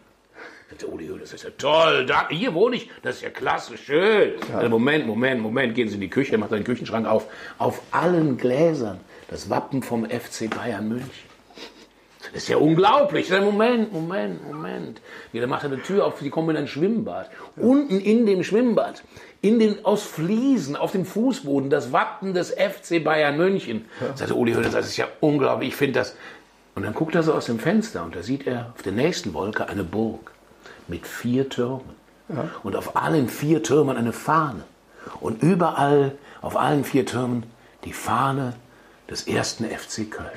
[0.69, 3.77] Sagt der Uli das ist ja toll, da, hier wohne ich, das ist ja klasse,
[3.77, 4.33] schön.
[4.53, 7.25] Also Moment, Moment, Moment, gehen Sie in die Küche, macht einen Küchenschrank auf.
[7.57, 11.28] Auf allen Gläsern das Wappen vom FC Bayern München.
[12.33, 13.29] Das ist ja unglaublich.
[13.31, 15.01] Moment, Moment, Moment.
[15.31, 17.29] Wieder macht er eine Tür auf, die kommen in ein Schwimmbad.
[17.55, 19.03] Unten in dem Schwimmbad,
[19.41, 23.85] in den, aus Fliesen, auf dem Fußboden, das Wappen des FC Bayern München.
[24.15, 26.15] Sagte Uli Hoeneß, das ist ja unglaublich, ich finde das.
[26.75, 29.33] Und dann guckt er so aus dem Fenster und da sieht er auf der nächsten
[29.33, 30.31] Wolke eine Burg
[30.87, 31.97] mit vier Türmen.
[32.63, 34.63] Und auf allen vier Türmen eine Fahne.
[35.19, 37.43] Und überall, auf allen vier Türmen,
[37.85, 38.53] die Fahne
[39.09, 40.29] des ersten FC Köln.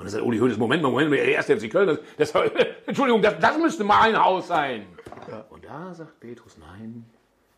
[0.00, 2.42] Und dann sagt Uli Hoeneß, Moment, Moment, der erste FC Köln, das, das,
[2.86, 4.86] Entschuldigung, das, das müsste mein Haus sein.
[5.50, 7.04] Und da sagt Petrus, nein,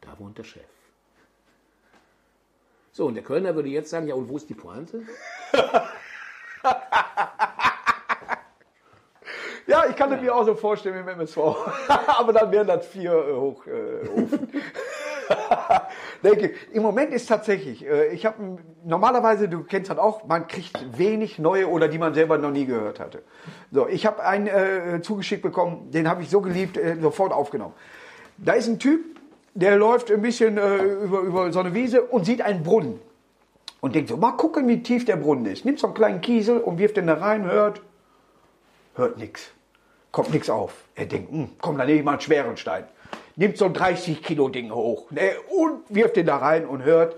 [0.00, 0.64] da wohnt der Chef.
[2.90, 5.02] So, und der Kölner würde jetzt sagen, ja, und wo ist die Pointe?
[9.68, 11.38] ja ich kann das mir auch so vorstellen im MSV.
[12.08, 13.64] Aber dann wären das vier äh, hoch.
[13.68, 14.00] Äh,
[16.22, 16.50] Ich.
[16.72, 21.38] Im Moment ist tatsächlich, äh, ich habe normalerweise, du kennst das auch, man kriegt wenig
[21.38, 23.22] neue oder die man selber noch nie gehört hatte.
[23.72, 27.74] So, ich habe einen äh, zugeschickt bekommen, den habe ich so geliebt, äh, sofort aufgenommen.
[28.38, 29.00] Da ist ein Typ,
[29.54, 33.00] der läuft ein bisschen äh, über, über so eine Wiese und sieht einen Brunnen.
[33.80, 35.64] Und denkt so, mal gucken, wie tief der Brunnen ist.
[35.64, 37.82] Nimmt so einen kleinen Kiesel und wirft den da rein, hört,
[38.94, 39.50] hört nichts.
[40.12, 40.84] Kommt nichts auf.
[40.94, 42.84] Er denkt, hm, komm, dann nehme ich mal einen schweren Stein.
[43.36, 47.16] Nimmt so ein 30 Kilo Ding hoch ne, und wirft den da rein und hört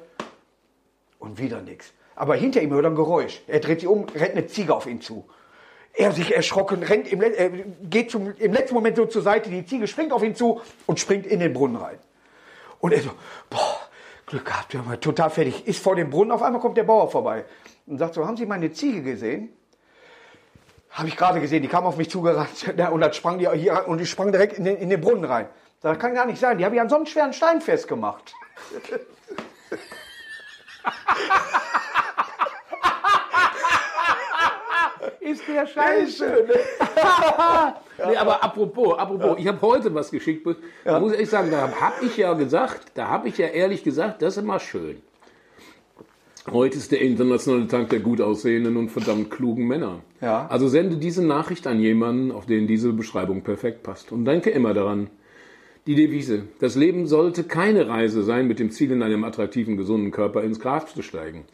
[1.19, 1.93] und wieder nichts.
[2.15, 3.43] Aber hinter ihm hört er ein Geräusch.
[3.47, 5.25] Er dreht sich um, rennt eine Ziege auf ihn zu.
[5.93, 9.65] Er sich erschrocken, rennt im, äh, geht zum, im letzten Moment so zur Seite, die
[9.65, 11.99] Ziege springt auf ihn zu und springt in den Brunnen rein.
[12.81, 13.11] Und er so,
[13.49, 13.79] boah,
[14.27, 15.67] Glück gehabt, wir haben total fertig.
[15.67, 17.45] Ist vor dem Brunnen, auf einmal kommt der Bauer vorbei
[17.87, 19.51] und sagt so, haben Sie meine Ziege gesehen?
[20.91, 23.87] Habe ich gerade gesehen, die kam auf mich zugerannt ja, und dann sprang die hier
[23.87, 25.47] und die sprang direkt in den, in den Brunnen rein.
[25.85, 28.33] Das kann gar nicht sein, die habe ich an so einen schweren Stein festgemacht.
[35.21, 36.25] Ist der Ja, Scheiße.
[36.49, 36.55] ne?
[38.09, 40.47] Nee, aber apropos, apropos, ich habe heute was geschickt.
[40.85, 43.85] Da muss ich ehrlich sagen, da habe ich ja gesagt, da habe ich ja ehrlich
[43.85, 45.03] gesagt, das ist immer schön.
[46.51, 50.01] Heute ist der internationale Tag der gut aussehenden und verdammt klugen Männer.
[50.21, 50.47] Ja.
[50.49, 54.13] Also sende diese Nachricht an jemanden, auf den diese Beschreibung perfekt passt.
[54.13, 55.11] Und denke immer daran.
[55.87, 56.45] Die Devise.
[56.61, 60.59] Das Leben sollte keine Reise sein mit dem Ziel, in einem attraktiven, gesunden Körper ins
[60.59, 61.45] Grab zu steigen.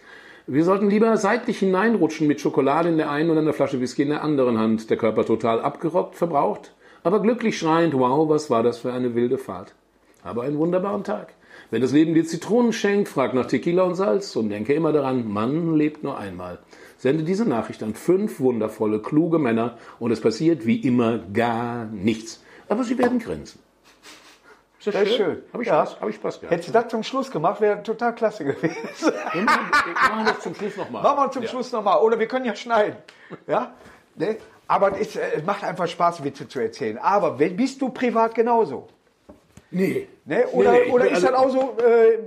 [0.46, 4.10] Wir sollten lieber seitlich hineinrutschen mit Schokolade in der einen und einer Flasche Whisky in
[4.10, 4.88] der anderen Hand.
[4.88, 9.36] Der Körper total abgerockt, verbraucht, aber glücklich schreiend, wow, was war das für eine wilde
[9.36, 9.74] Fahrt.
[10.22, 11.34] Aber einen wunderbaren Tag.
[11.72, 15.26] Wenn das Leben dir Zitronen schenkt, frag nach Tequila und Salz und denke immer daran,
[15.26, 16.60] man lebt nur einmal.
[16.98, 22.44] Sende diese Nachricht an fünf wundervolle, kluge Männer und es passiert wie immer gar nichts.
[22.68, 23.58] Aber sie werden grinsen.
[24.80, 25.42] Ist das, Das ist schön.
[25.52, 25.84] Habe ich, Ja.
[25.86, 26.52] Spaß, hab ich Spaß gehabt.
[26.54, 28.74] Hättest du das zum Schluss gemacht, wäre total klasse gewesen.
[29.34, 31.02] Wir machen, wir machen das zum Schluss nochmal.
[31.02, 31.98] Machen wir zum Schluss nochmal.
[32.00, 32.96] Oder wir können ja schneiden.
[33.46, 33.74] Ja?
[34.14, 34.38] Ne?
[34.66, 36.96] Aber es, äh, es macht einfach Spaß, Witze zu erzählen.
[36.98, 38.88] Aber wenn, bist du privat genauso?
[39.70, 40.08] Nee.
[40.24, 40.46] Ne?
[40.48, 42.18] Oder, Nee, nee, oder ist das also- auch so, äh,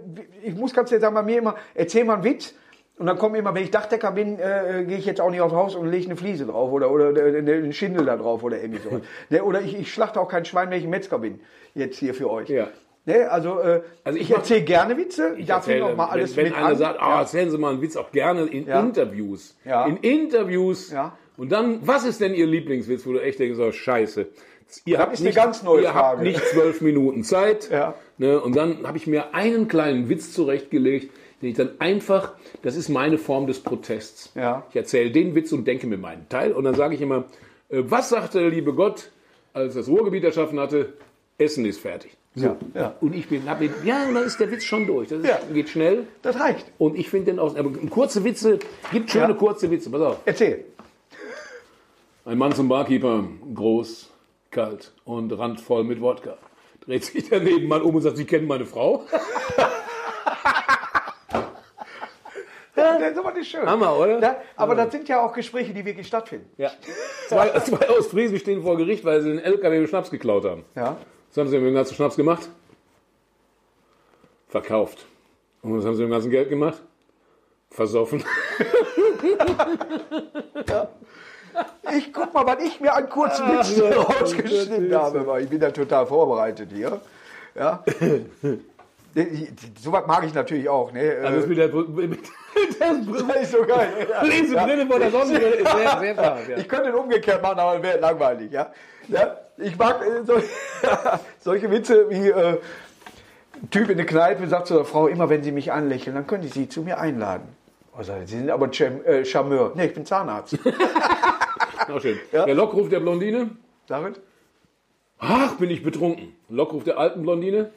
[0.43, 2.53] ich muss ganz ehrlich sagen, bei mir immer, erzähl mal einen Witz
[2.97, 5.53] Und dann kommen immer, wenn ich Dachdecker bin, äh, gehe ich jetzt auch nicht aufs
[5.53, 8.81] Haus und lege eine Fliese drauf oder, oder äh, eine Schindel da drauf oder irgendwie
[8.81, 9.01] so.
[9.29, 11.39] ne, oder ich, ich schlachte auch kein Schwein, wenn ich Metzger bin.
[11.73, 12.49] Jetzt hier für euch.
[12.49, 12.67] Ja.
[13.05, 15.33] Ne, also, äh, Also ich, ich erzähle gerne Witze.
[15.37, 16.77] Ich darf erzähle, noch mal alles wenn, wenn mit einer an.
[16.77, 18.79] sagt, ah, erzählen Sie mal einen Witz, auch gerne in Ja.
[18.79, 19.57] Interviews.
[19.65, 19.85] Ja.
[19.87, 20.91] In Interviews.
[20.91, 21.17] Ja.
[21.35, 24.27] Und dann, was ist denn Ihr Lieblingswitz, wo du echt denkst, oh, scheiße.
[24.85, 25.97] Ihr habt ist eine ganz neue ihr Frage.
[26.17, 27.69] habt nicht zwölf Minuten Zeit.
[27.71, 27.95] Ja.
[28.17, 31.11] Ne, und dann habe ich mir einen kleinen Witz zurechtgelegt,
[31.43, 34.31] den ich dann einfach, das ist meine Form des Protests.
[34.35, 34.65] Ja.
[34.71, 36.53] Ich erzähle den Witz und denke mir meinen Teil.
[36.53, 37.25] Und dann sage ich immer,
[37.69, 39.11] äh, was sagte der liebe Gott,
[39.53, 40.93] als das Ruhrgebiet erschaffen hatte?
[41.37, 42.11] Essen ist fertig.
[42.35, 42.45] So.
[42.45, 42.95] Ja, ja.
[43.01, 45.09] Und ich bin, hab ja, und dann ist der Witz schon durch.
[45.09, 45.39] Das ist, Ja.
[45.53, 46.07] geht schnell.
[46.23, 46.65] Das reicht.
[46.79, 47.55] Und ich finde den aus.
[47.55, 48.57] Aber kurze Witze,
[48.91, 49.33] gibt schöne Ja.
[49.33, 49.91] kurze Witze.
[49.91, 50.17] Pass auf.
[50.25, 50.65] Erzähl.
[52.25, 54.09] Ein Mann zum Barkeeper, groß,
[54.49, 56.37] kalt und randvoll mit Wodka.
[56.85, 59.03] Dreht sich der Nebenmann um und sagt, Sie kennen meine Frau?
[62.93, 63.65] Ja, das ist aber nicht schön.
[63.65, 64.19] Hammer, oder?
[64.19, 66.49] Ja, aber das sind ja auch Gespräche, die wirklich stattfinden.
[66.57, 66.71] Ja.
[67.27, 70.65] Zwei, zwei aus Friesen stehen vor Gericht, weil sie einen LKW mit Schnaps geklaut haben.
[70.75, 70.97] Ja.
[71.29, 72.49] Was haben sie mit dem ganzen Schnaps gemacht?
[74.49, 75.05] Verkauft.
[75.61, 76.81] Und was haben sie mit dem ganzen Geld gemacht?
[77.69, 78.23] Versoffen.
[81.95, 85.69] Ich guck mal, was ich mir an kurzen Witzen ja, rausgeschnitten habe, ich bin da
[85.69, 86.99] total vorbereitet hier.
[87.55, 87.83] Ja.
[89.81, 90.91] Sowas mag ich natürlich auch.
[90.91, 91.17] Ne?
[91.23, 92.19] Also das mit der, Brü- mit
[92.79, 93.89] der das ist so geil.
[94.09, 94.23] Ja.
[94.23, 96.49] Lesebrille vor der Sonnenbrille ist sehr, sehr brav.
[96.49, 96.57] Ja.
[96.57, 98.51] Ich könnte den umgekehrt machen, aber wäre langweilig.
[98.51, 98.71] Ja?
[99.07, 99.37] Ja?
[99.57, 100.33] Ich mag äh, so,
[101.39, 102.57] solche Witze wie äh,
[103.61, 106.25] ein Typ in der Kneipe sagt zu der Frau, immer wenn sie mich anlächeln, dann
[106.27, 107.47] können Sie sie zu mir einladen.
[107.95, 109.73] Also, sie sind aber Cham äh, Charmeur.
[109.75, 110.57] Nee, ich bin Zahnarzt.
[111.87, 112.19] Auch schön.
[112.31, 112.45] Ja.
[112.45, 113.51] Der Lockruf der Blondine.
[113.87, 114.15] Darin?
[115.19, 116.35] Ach, bin ich betrunken.
[116.49, 117.69] Lockruf der alten Blondine.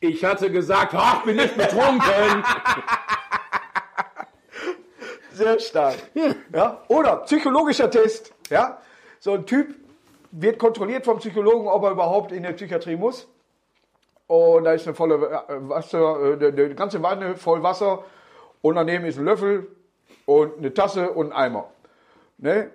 [0.00, 2.42] Ich hatte gesagt, ach, bin ich betrunken.
[5.32, 5.96] Sehr stark.
[6.52, 6.82] Ja?
[6.88, 8.32] Oder psychologischer Test.
[8.48, 8.78] Ja?
[9.18, 9.74] So ein Typ
[10.30, 13.28] wird kontrolliert vom Psychologen, ob er überhaupt in der Psychiatrie muss.
[14.26, 18.04] Und da ist eine volle äh, Wasser, äh, die ganze Wanne voll Wasser.
[18.62, 19.66] Und daneben ist ein Löffel
[20.24, 21.70] und eine Tasse und ein Eimer.
[22.38, 22.70] Ne?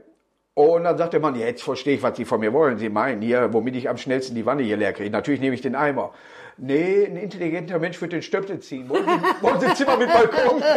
[0.53, 2.77] Und dann sagt der Mann, jetzt verstehe ich, was Sie von mir wollen.
[2.77, 5.09] Sie meinen hier, womit ich am schnellsten die Wanne hier leer kriege.
[5.09, 6.13] Natürlich nehme ich den Eimer.
[6.57, 8.87] Nee, ein intelligenter Mensch wird den Stöpsel ziehen.
[8.87, 10.61] Wollen Sie, wollen Sie Zimmer mit Balkon?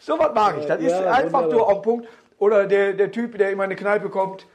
[0.00, 0.66] So was mag ich.
[0.66, 1.48] Das ist Ja, einfach wunderbar.
[1.52, 2.08] nur auf den Punkt.
[2.38, 4.46] Oder der, der Typ, der immer in eine Kneipe kommt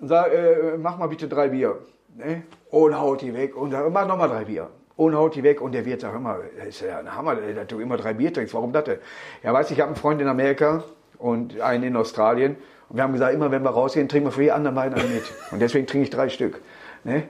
[0.00, 1.76] und sagt, äh, mach mal bitte drei Bier.
[2.16, 2.42] Ne?
[2.70, 3.54] Und haut die weg.
[3.54, 4.70] Und sagt, mach nochmal drei Bier.
[4.96, 5.60] Und haut die weg.
[5.60, 8.14] Und der Wirt sagt, hör mal, das ist ja ein Hammer, dass du immer drei
[8.14, 8.54] Bier trinkst.
[8.54, 8.98] Warum das denn?
[9.42, 10.82] Ja, weißt du, ich habe einen Freund in Amerika
[11.18, 12.56] und einen in Australien.
[12.88, 15.14] Und wir haben gesagt, immer wenn wir rausgehen, trinken wir für die anderen beiden einen
[15.14, 15.24] mit.
[15.50, 16.60] Und deswegen trinke ich drei Stück.
[17.04, 17.24] Ne?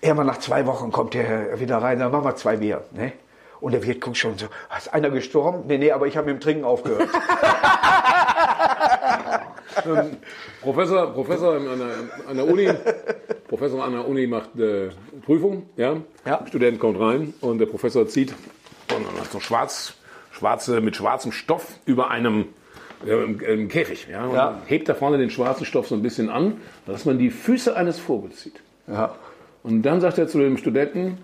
[0.00, 2.84] Irgendwann nach zwei Wochen kommt der wieder rein, dann machen wir zwei Bier.
[2.92, 3.12] Ne?
[3.60, 5.64] Und der Wirt guckt schon so, ist einer gestorben?
[5.66, 7.08] Nee, nee, aber ich habe mit dem Trinken aufgehört.
[10.60, 12.68] Professor, Professor an der, an der Uni,
[13.48, 14.90] Professor an der Uni macht eine
[15.24, 15.96] Prüfung, ja.
[16.24, 16.44] Ja.
[16.46, 18.32] Student kommt rein und der Professor zieht
[18.94, 19.94] und dann hat so schwarz,
[20.30, 22.44] schwarze, mit schwarzem Stoff über einem, äh,
[23.06, 24.24] im- im Käfig, ja.
[24.26, 24.60] Und Ja.
[24.66, 27.98] hebt da vorne den schwarzen Stoff so ein bisschen an, dass man die Füße eines
[27.98, 28.60] Vogels sieht.
[28.86, 29.14] Ja.
[29.62, 31.18] Und dann sagt er zu dem Studenten,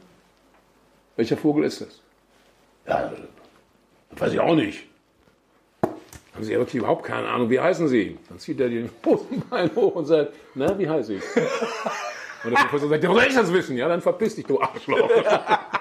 [1.16, 2.00] welcher Vogel ist das?
[2.86, 3.12] Ja,
[4.10, 4.86] das weiß ich auch nicht.
[6.34, 8.16] Haben Sie ja wirklich überhaupt keine Ahnung, wie heißen Sie?
[8.28, 11.22] Dann zieht er den Hosenbein hoch und sagt, na, wie heiße ich?
[12.42, 13.76] Und der Professor sagt, ja, soll ich das wissen?
[13.76, 15.10] Ja, dann verpiss dich, du Arschloch.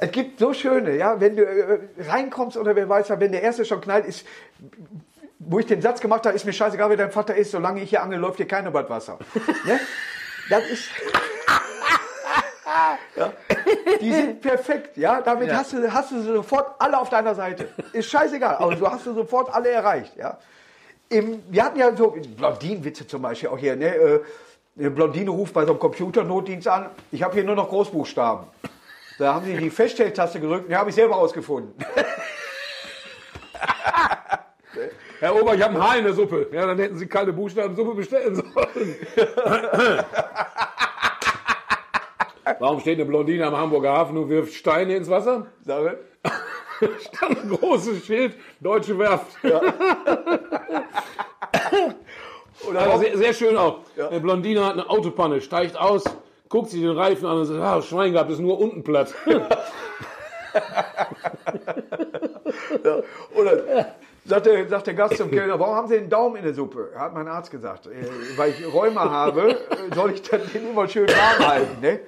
[0.00, 3.66] Es gibt so schöne, ja, wenn du äh, reinkommst oder wer weiß, wenn der erste
[3.66, 4.26] schon knallt, ist,
[5.38, 7.90] wo ich den Satz gemacht habe, ist mir scheißegal, wer dein Vater ist, solange ich
[7.90, 9.18] hier angel, läuft hier kein über das Wasser.
[9.66, 9.78] ne?
[10.48, 10.88] Das ist.
[13.16, 13.32] ja.
[14.00, 15.20] Die sind perfekt, ja.
[15.20, 15.58] Damit Ja.
[15.58, 17.68] Hast, du, hast du sofort alle auf deiner Seite.
[17.92, 20.38] Ist scheißegal, aber du hast du sofort alle erreicht, ja.
[21.10, 23.94] Im, wir hatten ja so Blondinenwitze zum Beispiel auch hier, ne?
[23.94, 24.20] Äh,
[24.78, 28.46] Eine Blondine ruft bei so einem Computernotdienst an, ich habe hier nur noch Großbuchstaben.
[29.20, 31.74] Da haben sie die Feststelltaste gedrückt und die habe ich selber rausgefunden.
[35.20, 36.48] Herr Ober, ich habe ein Haar in der Suppe.
[36.50, 38.96] Ja, dann hätten Sie kalte Buchstabensuppe bestellen sollen.
[42.58, 45.48] Warum steht eine Blondine am Hamburger Hafen und wirft Steine ins Wasser?
[45.66, 45.98] Sage.
[47.00, 49.36] stand ein großes Schild, Deutsche Werft.
[52.66, 53.80] Oder Also auch, sehr, sehr schön auch.
[53.98, 56.04] Eine Blondine hat eine Autopanne, steigt aus,
[56.50, 59.14] guckt sich den Reifen an und sagt, ah, Schwein gehabt, ist nur unten platt.
[63.34, 63.62] oder
[64.24, 66.90] sagt, der, sagt der Gast zum Kellner, warum haben Sie den Daumen in der Suppe?
[66.94, 67.86] Hat mein Arzt gesagt.
[67.86, 67.90] Äh,
[68.36, 71.80] weil ich Rheuma habe, äh, soll ich dann den immer schön warm halten.
[71.80, 72.00] Ne?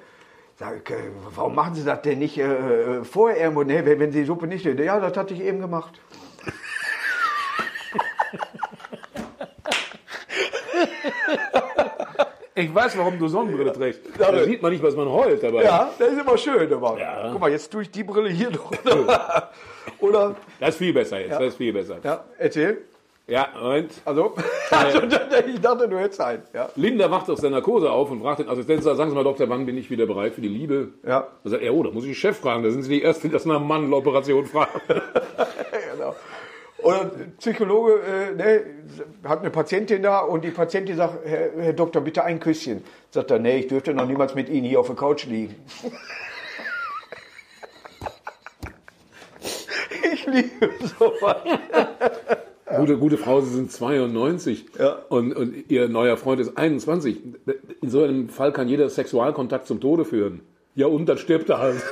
[0.59, 3.63] Sag ich, äh, warum machen Sie das denn nicht äh, äh, vorher irgendwo?
[3.63, 4.65] Nee, wenn, wenn Sie die Suppe nicht...
[4.65, 6.01] Ja, das hatte ich eben gemacht.
[12.55, 14.01] Ich weiß, warum du Sonnenbrille trägst.
[14.17, 15.63] Da sieht man nicht, was man heult dabei.
[15.63, 16.71] Ja, das ist immer schön.
[16.71, 16.99] Aber.
[16.99, 17.29] Ja.
[17.31, 18.71] Guck mal, jetzt tue ich die Brille hier noch.
[19.99, 20.35] Oder?
[20.59, 21.31] Das ist viel besser jetzt.
[21.31, 21.97] Das ist viel besser.
[22.03, 22.83] Ja, erzähl.
[23.25, 24.35] Ja, und Also,
[24.69, 25.01] also
[25.47, 26.43] ich dachte, du hättest einen.
[26.53, 26.69] Ja.
[26.75, 29.65] Linda wacht aus der Narkose auf und fragt den Assistenten, sagen Sie mal, Doktor, wann
[29.65, 30.89] bin ich wieder bereit für die Liebe?
[31.07, 31.27] Ja.
[31.43, 32.63] Da sagt er, oh, da muss ich den Chef fragen.
[32.63, 34.81] Da sind Sie die Erste, die das nach einer Mandeloperation fragen.
[36.83, 38.61] Oder Psychologe äh, ne,
[39.23, 42.83] hat eine Patientin da und die Patientin sagt, Herr, Herr Doktor, bitte ein Küsschen.
[43.09, 45.55] Sagt er, nee, ich dürfte noch niemals mit Ihnen hier auf der Couch liegen.
[50.13, 50.69] ich liebe
[50.99, 51.37] sowas.
[52.77, 54.97] Gute, gute Frau, Sie sind 92 Ja.
[55.09, 57.21] und, und Ihr neuer Freund ist 21.
[57.81, 60.41] In so einem Fall kann jeder Sexualkontakt zum Tode führen.
[60.75, 61.81] Ja, und dann stirbt er halt.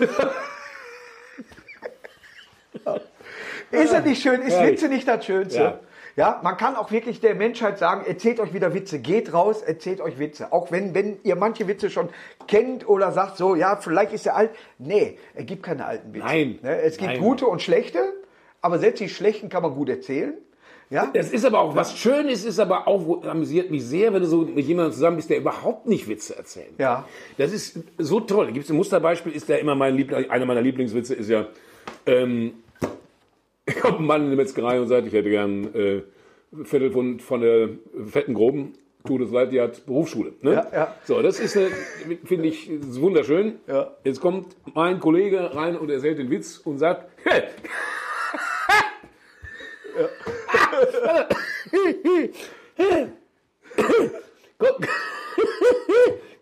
[3.72, 4.42] Ist er nicht schön?
[4.42, 4.74] Ist Herrlich.
[4.74, 5.60] Witze nicht das Schönste?
[5.60, 5.80] Ja.
[6.18, 6.40] Ja.
[6.44, 10.20] man kann auch wirklich der Menschheit sagen, erzählt euch wieder Witze, geht raus, erzählt euch
[10.20, 10.52] Witze.
[10.52, 12.10] Auch wenn, wenn ihr manche Witze schon
[12.48, 14.52] kennt oder sagt so, ja, vielleicht ist er alt.
[14.78, 16.26] Nee, es gibt keine alten Witze.
[16.26, 16.60] Nein.
[16.62, 17.22] Ne, Es gibt Nein.
[17.22, 18.00] gute und schlechte,
[18.62, 20.34] aber selbst die schlechten kann man gut erzählen.
[20.90, 24.24] Ja, Das ist aber auch, was schön ist, ist aber auch, amüsiert mich sehr, wenn
[24.24, 26.74] du so mit jemandem zusammen bist, der überhaupt nicht Witze erzählt.
[26.78, 27.06] Ja.
[27.38, 28.48] Das ist so toll.
[28.48, 31.46] Da gibt es ein Musterbeispiel, ist ja immer mein Liebling, einer meiner Lieblingswitze ist ja,
[32.06, 32.56] ähm,
[33.82, 36.02] kommt ein Mann in die Metzgerei und sagt, ich hätte gern äh,
[36.64, 37.70] Viertel von, von der
[38.08, 38.74] fetten Groben.
[39.06, 40.34] Tut es leid, die hat Berufsschule.
[40.42, 40.54] Ne?
[40.54, 40.96] Ja, ja.
[41.06, 41.58] So, das ist,
[42.24, 43.56] finde ich, ist wunderschön.
[43.68, 43.96] Ja.
[44.04, 47.46] Jetzt kommt mein Kollege rein und erzählt den Witz und sagt, hey,
[54.60, 54.88] kommt,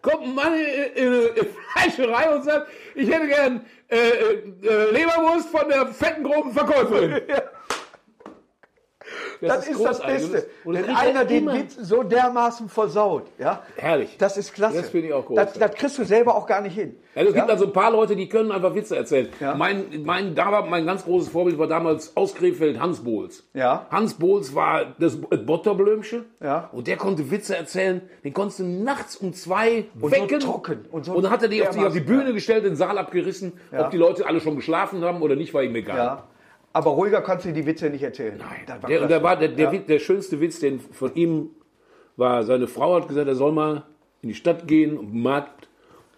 [0.02, 5.50] kommt ein Mann in, in eine Fleischerei und sagt, ich hätte gern äh, äh, Leberwurst
[5.50, 7.22] von der fetten groben Verkäuferin.
[9.42, 10.02] das, ist, das.
[10.02, 10.48] Beste.
[10.66, 11.54] Und das Wenn er einer den immer.
[11.56, 13.28] Witz so dermaßen versaut.
[13.38, 14.18] Ja, Herrlich.
[14.18, 14.78] das ist klasse.
[14.82, 15.60] Das finde ich auch Das, großartig.
[15.62, 16.96] das kriegst du selber auch gar nicht hin.
[17.16, 19.30] Ja, es gibt also ein paar Leute, die können einfach Witze erzählen.
[19.40, 19.56] Ja.
[19.56, 23.44] Mein, mein, da mein ganz großes Vorbild war damals aus Krefeld Hans Bohls.
[23.54, 23.88] Ja.
[23.92, 26.26] Hans Bohls war das Botterblömsche.
[26.42, 26.70] Ja.
[26.72, 28.02] Und der konnte Witze erzählen.
[28.24, 30.40] Den konntest du nachts um zwei Und so wecken.
[30.40, 30.86] trocken.
[30.92, 32.98] Und so Und dann hat er die auf die, auf die Bühne gestellt, den Saal
[32.98, 33.54] abgerissen.
[33.72, 33.86] Ja.
[33.86, 35.98] Ob die Leute alle schon geschlafen haben oder nicht, war ihm egal.
[35.98, 36.24] Ja.
[36.74, 38.36] Aber ruhiger kannst du die Witze nicht erzählen.
[38.38, 39.72] Nein, Das war der, und der, war, der, der, Ja.
[39.72, 41.50] Witz- der schönste Witz, den von ihm
[42.16, 43.84] war, seine Frau hat gesagt, er soll mal
[44.22, 45.68] in die Stadt gehen, auf den Markt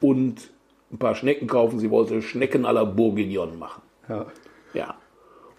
[0.01, 0.49] und
[0.91, 1.79] ein paar Schnecken kaufen.
[1.79, 3.81] Sie wollte Schnecken à la Bourguignon machen.
[4.09, 4.25] Ja.
[4.73, 4.95] Ja.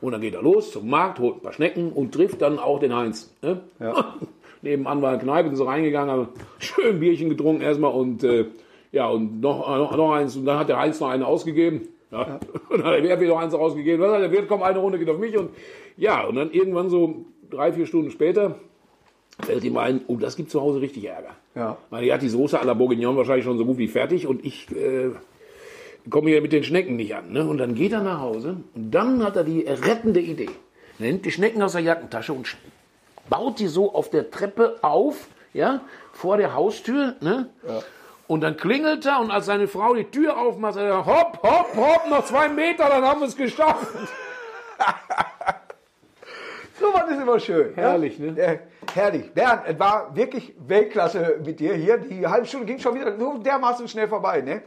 [0.01, 2.81] Und dann geht er los zum Markt, holt ein paar Schnecken und trifft dann auch
[2.81, 3.33] den Heinz.
[3.41, 3.61] Ne?
[3.79, 4.15] Ja.
[4.63, 6.29] Nebenan war eine Kneipe, sind so reingegangen, haben
[6.59, 8.47] schön Bierchen getrunken erstmal und äh,
[8.93, 10.37] ja, und noch, noch, noch eins.
[10.37, 11.89] Und dann hat der Heinz noch eine ausgegeben.
[12.13, 12.39] Ja.
[12.69, 14.03] Und dann hat der Wirt wieder eins ausgegeben.
[14.03, 15.37] Was hat der Wirt, komm, eine Runde geht auf mich.
[15.37, 15.51] Und
[15.97, 18.57] ja, und dann irgendwann so drei, vier Stunden später
[19.41, 21.35] fällt ihm ein, oh, das gibt zu Hause richtig Ärger.
[21.55, 21.79] Ja.
[21.91, 24.45] Weil die hat die Soße à la Bourguignon wahrscheinlich schon so gut wie fertig und
[24.45, 25.11] ich äh,
[26.11, 27.33] komme hier mit den Schnecken nicht an.
[27.33, 27.47] Ne?
[27.47, 30.51] Und dann geht er nach Hause und dann hat er die rettende Idee.
[30.99, 32.57] Er nimmt die Schnecken aus der Jackentasche und
[33.31, 35.81] baut die so auf der Treppe auf, ja,
[36.13, 37.49] vor der Haustür, ne?
[38.29, 41.77] Und dann klingelt er und als seine Frau die Tür aufmacht, sagt er, hopp, hopp,
[41.77, 43.87] hopp, noch zwei Meter, dann haben wir es geschafft.
[46.81, 47.75] So was ist immer schön.
[47.77, 48.33] Herrlich, ja?
[48.33, 48.41] ne?
[48.41, 48.59] Äh,
[48.93, 49.33] herrlich.
[49.33, 51.99] Bernd, es war wirklich Weltklasse mit dir hier.
[51.99, 54.63] Die halbe Stunde ging schon wieder so dermaßen schnell vorbei, ne?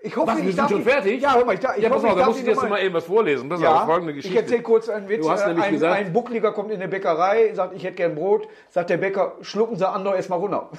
[0.00, 1.20] Ich hoffe, Was, wir ich sind schon dich- fertig?
[1.22, 2.80] Ja, hör mal, ich, da, ich Ja, hoffe, ich da muss ich dir jetzt mal
[2.80, 3.48] eben was vorlesen.
[3.48, 4.38] Pass Ja, auf, folgende ich Geschichte.
[4.42, 5.24] erzähle kurz einen Witz.
[5.24, 7.96] Du hast Äh, nämlich ein, gesagt- ein Buckliger kommt in eine Bäckerei, sagt, ich hätte
[7.96, 8.46] gern Brot.
[8.68, 10.70] Sagt der Bäcker, schlucken Sie Andor erstmal runter.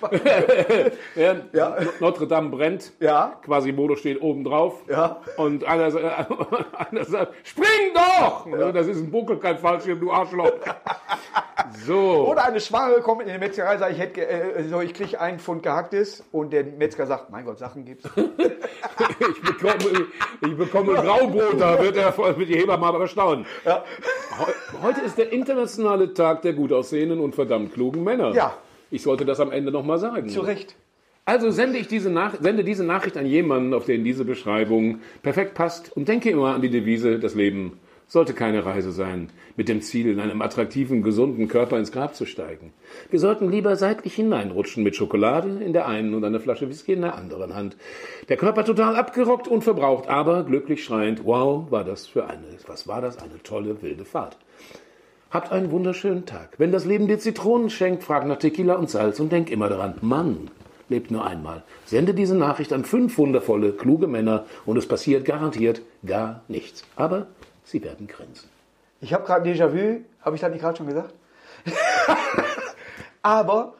[1.52, 1.76] Ja.
[2.00, 3.38] Notre Dame brennt, Ja.
[3.44, 5.20] Quasimodo steht oben drauf Ja.
[5.36, 5.86] und einer,
[6.90, 8.46] einer sagt, spring doch!
[8.72, 10.52] Das ist ein Buckel, kein Fallschirm, du Arschloch.
[11.86, 12.26] So.
[12.28, 15.38] Oder eine Schwangere kommt in die Metzgerei, sagt, ich, hätte, äh, so, ich kriege einen
[15.38, 16.24] Pfund gehacktes.
[16.32, 18.08] Und der Metzger sagt, mein Gott, Sachen gibt's.
[18.16, 20.06] Ich bekomme,
[20.40, 23.46] ich bekomme Graubrot, da wird er mit die Hebamme aber staunen.
[23.64, 23.84] Ja.
[24.38, 28.32] Heu- Heute ist der internationale Tag der gut aussehenden und verdammt klugen Männer.
[28.32, 28.54] Ja.
[28.90, 30.28] Ich sollte das am Ende nochmal sagen.
[30.28, 30.76] Zu Recht.
[31.24, 35.54] Also sende ich diese, Nach sende diese Nachricht an jemanden, auf den diese Beschreibung perfekt
[35.54, 37.78] passt und denke immer an die Devise, das Leben
[38.10, 42.26] sollte keine Reise sein, mit dem Ziel, in einem attraktiven, gesunden Körper ins Grab zu
[42.26, 42.72] steigen.
[43.08, 47.02] Wir sollten lieber seitlich hineinrutschen mit Schokolade in der einen und einer Flasche Whisky in
[47.02, 47.76] der anderen Hand.
[48.28, 52.88] Der Körper total abgerockt und verbraucht, aber glücklich schreiend, wow, war das für eine, was
[52.88, 54.36] war das, eine tolle, wilde Fahrt.
[55.30, 56.54] Habt einen wunderschönen Tag.
[56.58, 59.94] Wenn das Leben dir Zitronen schenkt, frag nach Tequila und Salz und denk immer daran,
[60.00, 60.50] Mann,
[60.88, 61.62] lebt nur einmal.
[61.86, 66.82] Sende diese Nachricht an fünf wundervolle, kluge Männer und es passiert garantiert gar nichts.
[66.96, 67.28] Aber
[67.62, 68.48] sie werden grinsen.
[69.00, 71.14] Ich habe gerade Déjà-vu, habe ich das nicht gerade schon gesagt?
[73.22, 73.74] Aber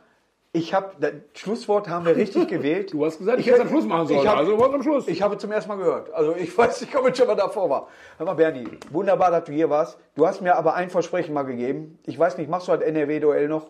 [0.52, 2.92] ich habe, das Schlusswort haben wir richtig gewählt.
[2.92, 4.20] Du hast gesagt, ich hätte am Schluss machen sollen.
[4.20, 5.06] Ich hab, also was am Schluss.
[5.08, 6.12] Ich habe zum ersten Mal gehört.
[6.12, 7.88] Also ich weiß nicht, ob es schon mal davor war.
[8.18, 9.98] Hör mal, Bernie, wunderbar, dass du hier warst.
[10.16, 11.98] Du hast mir aber ein Versprechen mal gegeben.
[12.06, 13.68] Ich weiß nicht, machst du das NRW-Duell noch?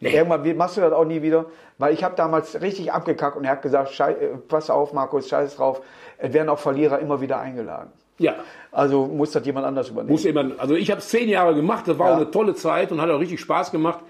[0.00, 0.14] Nee.
[0.16, 1.46] Irgendwann machst du das auch nie wieder.
[1.78, 5.28] Weil ich habe damals richtig abgekackt und er hat gesagt, Schei äh, pass auf, Markus,
[5.28, 5.82] scheiß drauf.
[6.18, 7.90] Es werden auch Verlierer immer wieder eingeladen.
[8.18, 8.34] ja.
[8.72, 10.10] Also muss das jemand anders übernehmen.
[10.10, 12.12] Muss jemand, also ich habe es zehn Jahre gemacht, das war Ja.
[12.14, 14.00] auch eine tolle Zeit und hat auch richtig Spaß gemacht.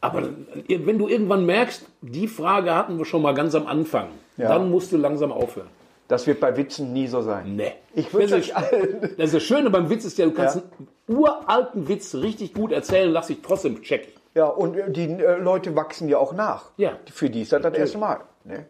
[0.00, 0.22] Aber
[0.68, 4.48] wenn du irgendwann merkst, die Frage hatten wir schon mal ganz am Anfang, Ja.
[4.48, 5.68] dann musst du langsam aufhören.
[6.08, 7.56] Das wird bei Witzen nie so sein.
[7.56, 7.72] Nee.
[7.94, 9.00] Ich wünsche das, euch allen.
[9.16, 10.62] das ist das Schöne beim Witz ist ja, du kannst Ja.
[11.08, 14.12] einen uralten Witz richtig gut erzählen, lass dich trotzdem checken.
[14.34, 16.66] Ja, und äh, die äh, Leute wachsen ja auch nach.
[16.76, 16.92] Ja.
[17.12, 18.20] Für die ist das das erste Mal.
[18.44, 18.66] Ne?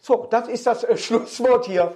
[0.00, 1.92] So, das ist das äh, Schlusswort hier.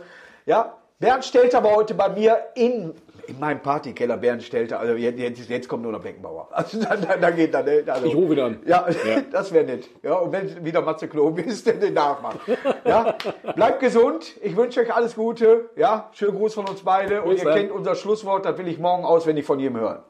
[0.46, 2.92] Ja, Bernd Stelter war heute bei mir in,
[3.26, 4.16] in meinem Partykeller.
[4.16, 6.48] Bernd Stelter, also jetzt, jetzt, kommt nur noch Beckenbauer.
[6.52, 7.64] Also da, da, da geht dann.
[7.64, 7.82] ne?
[7.86, 8.60] Also, Ich rufe an.
[8.66, 9.20] Ja, Ja.
[9.32, 9.88] das wäre nett.
[10.02, 12.40] Ja, und wenn wieder Matze Knob ist, dann den nachmachen.
[12.84, 13.16] Ja,
[13.54, 14.34] bleibt gesund.
[14.42, 15.70] Ich wünsche euch alles Gute.
[15.76, 17.22] Ja, schönen Gruß von uns beide.
[17.22, 17.58] Und Bis ihr dann.
[17.58, 20.02] kennt unser Schlusswort, das will ich morgen auswendig von jedem hören.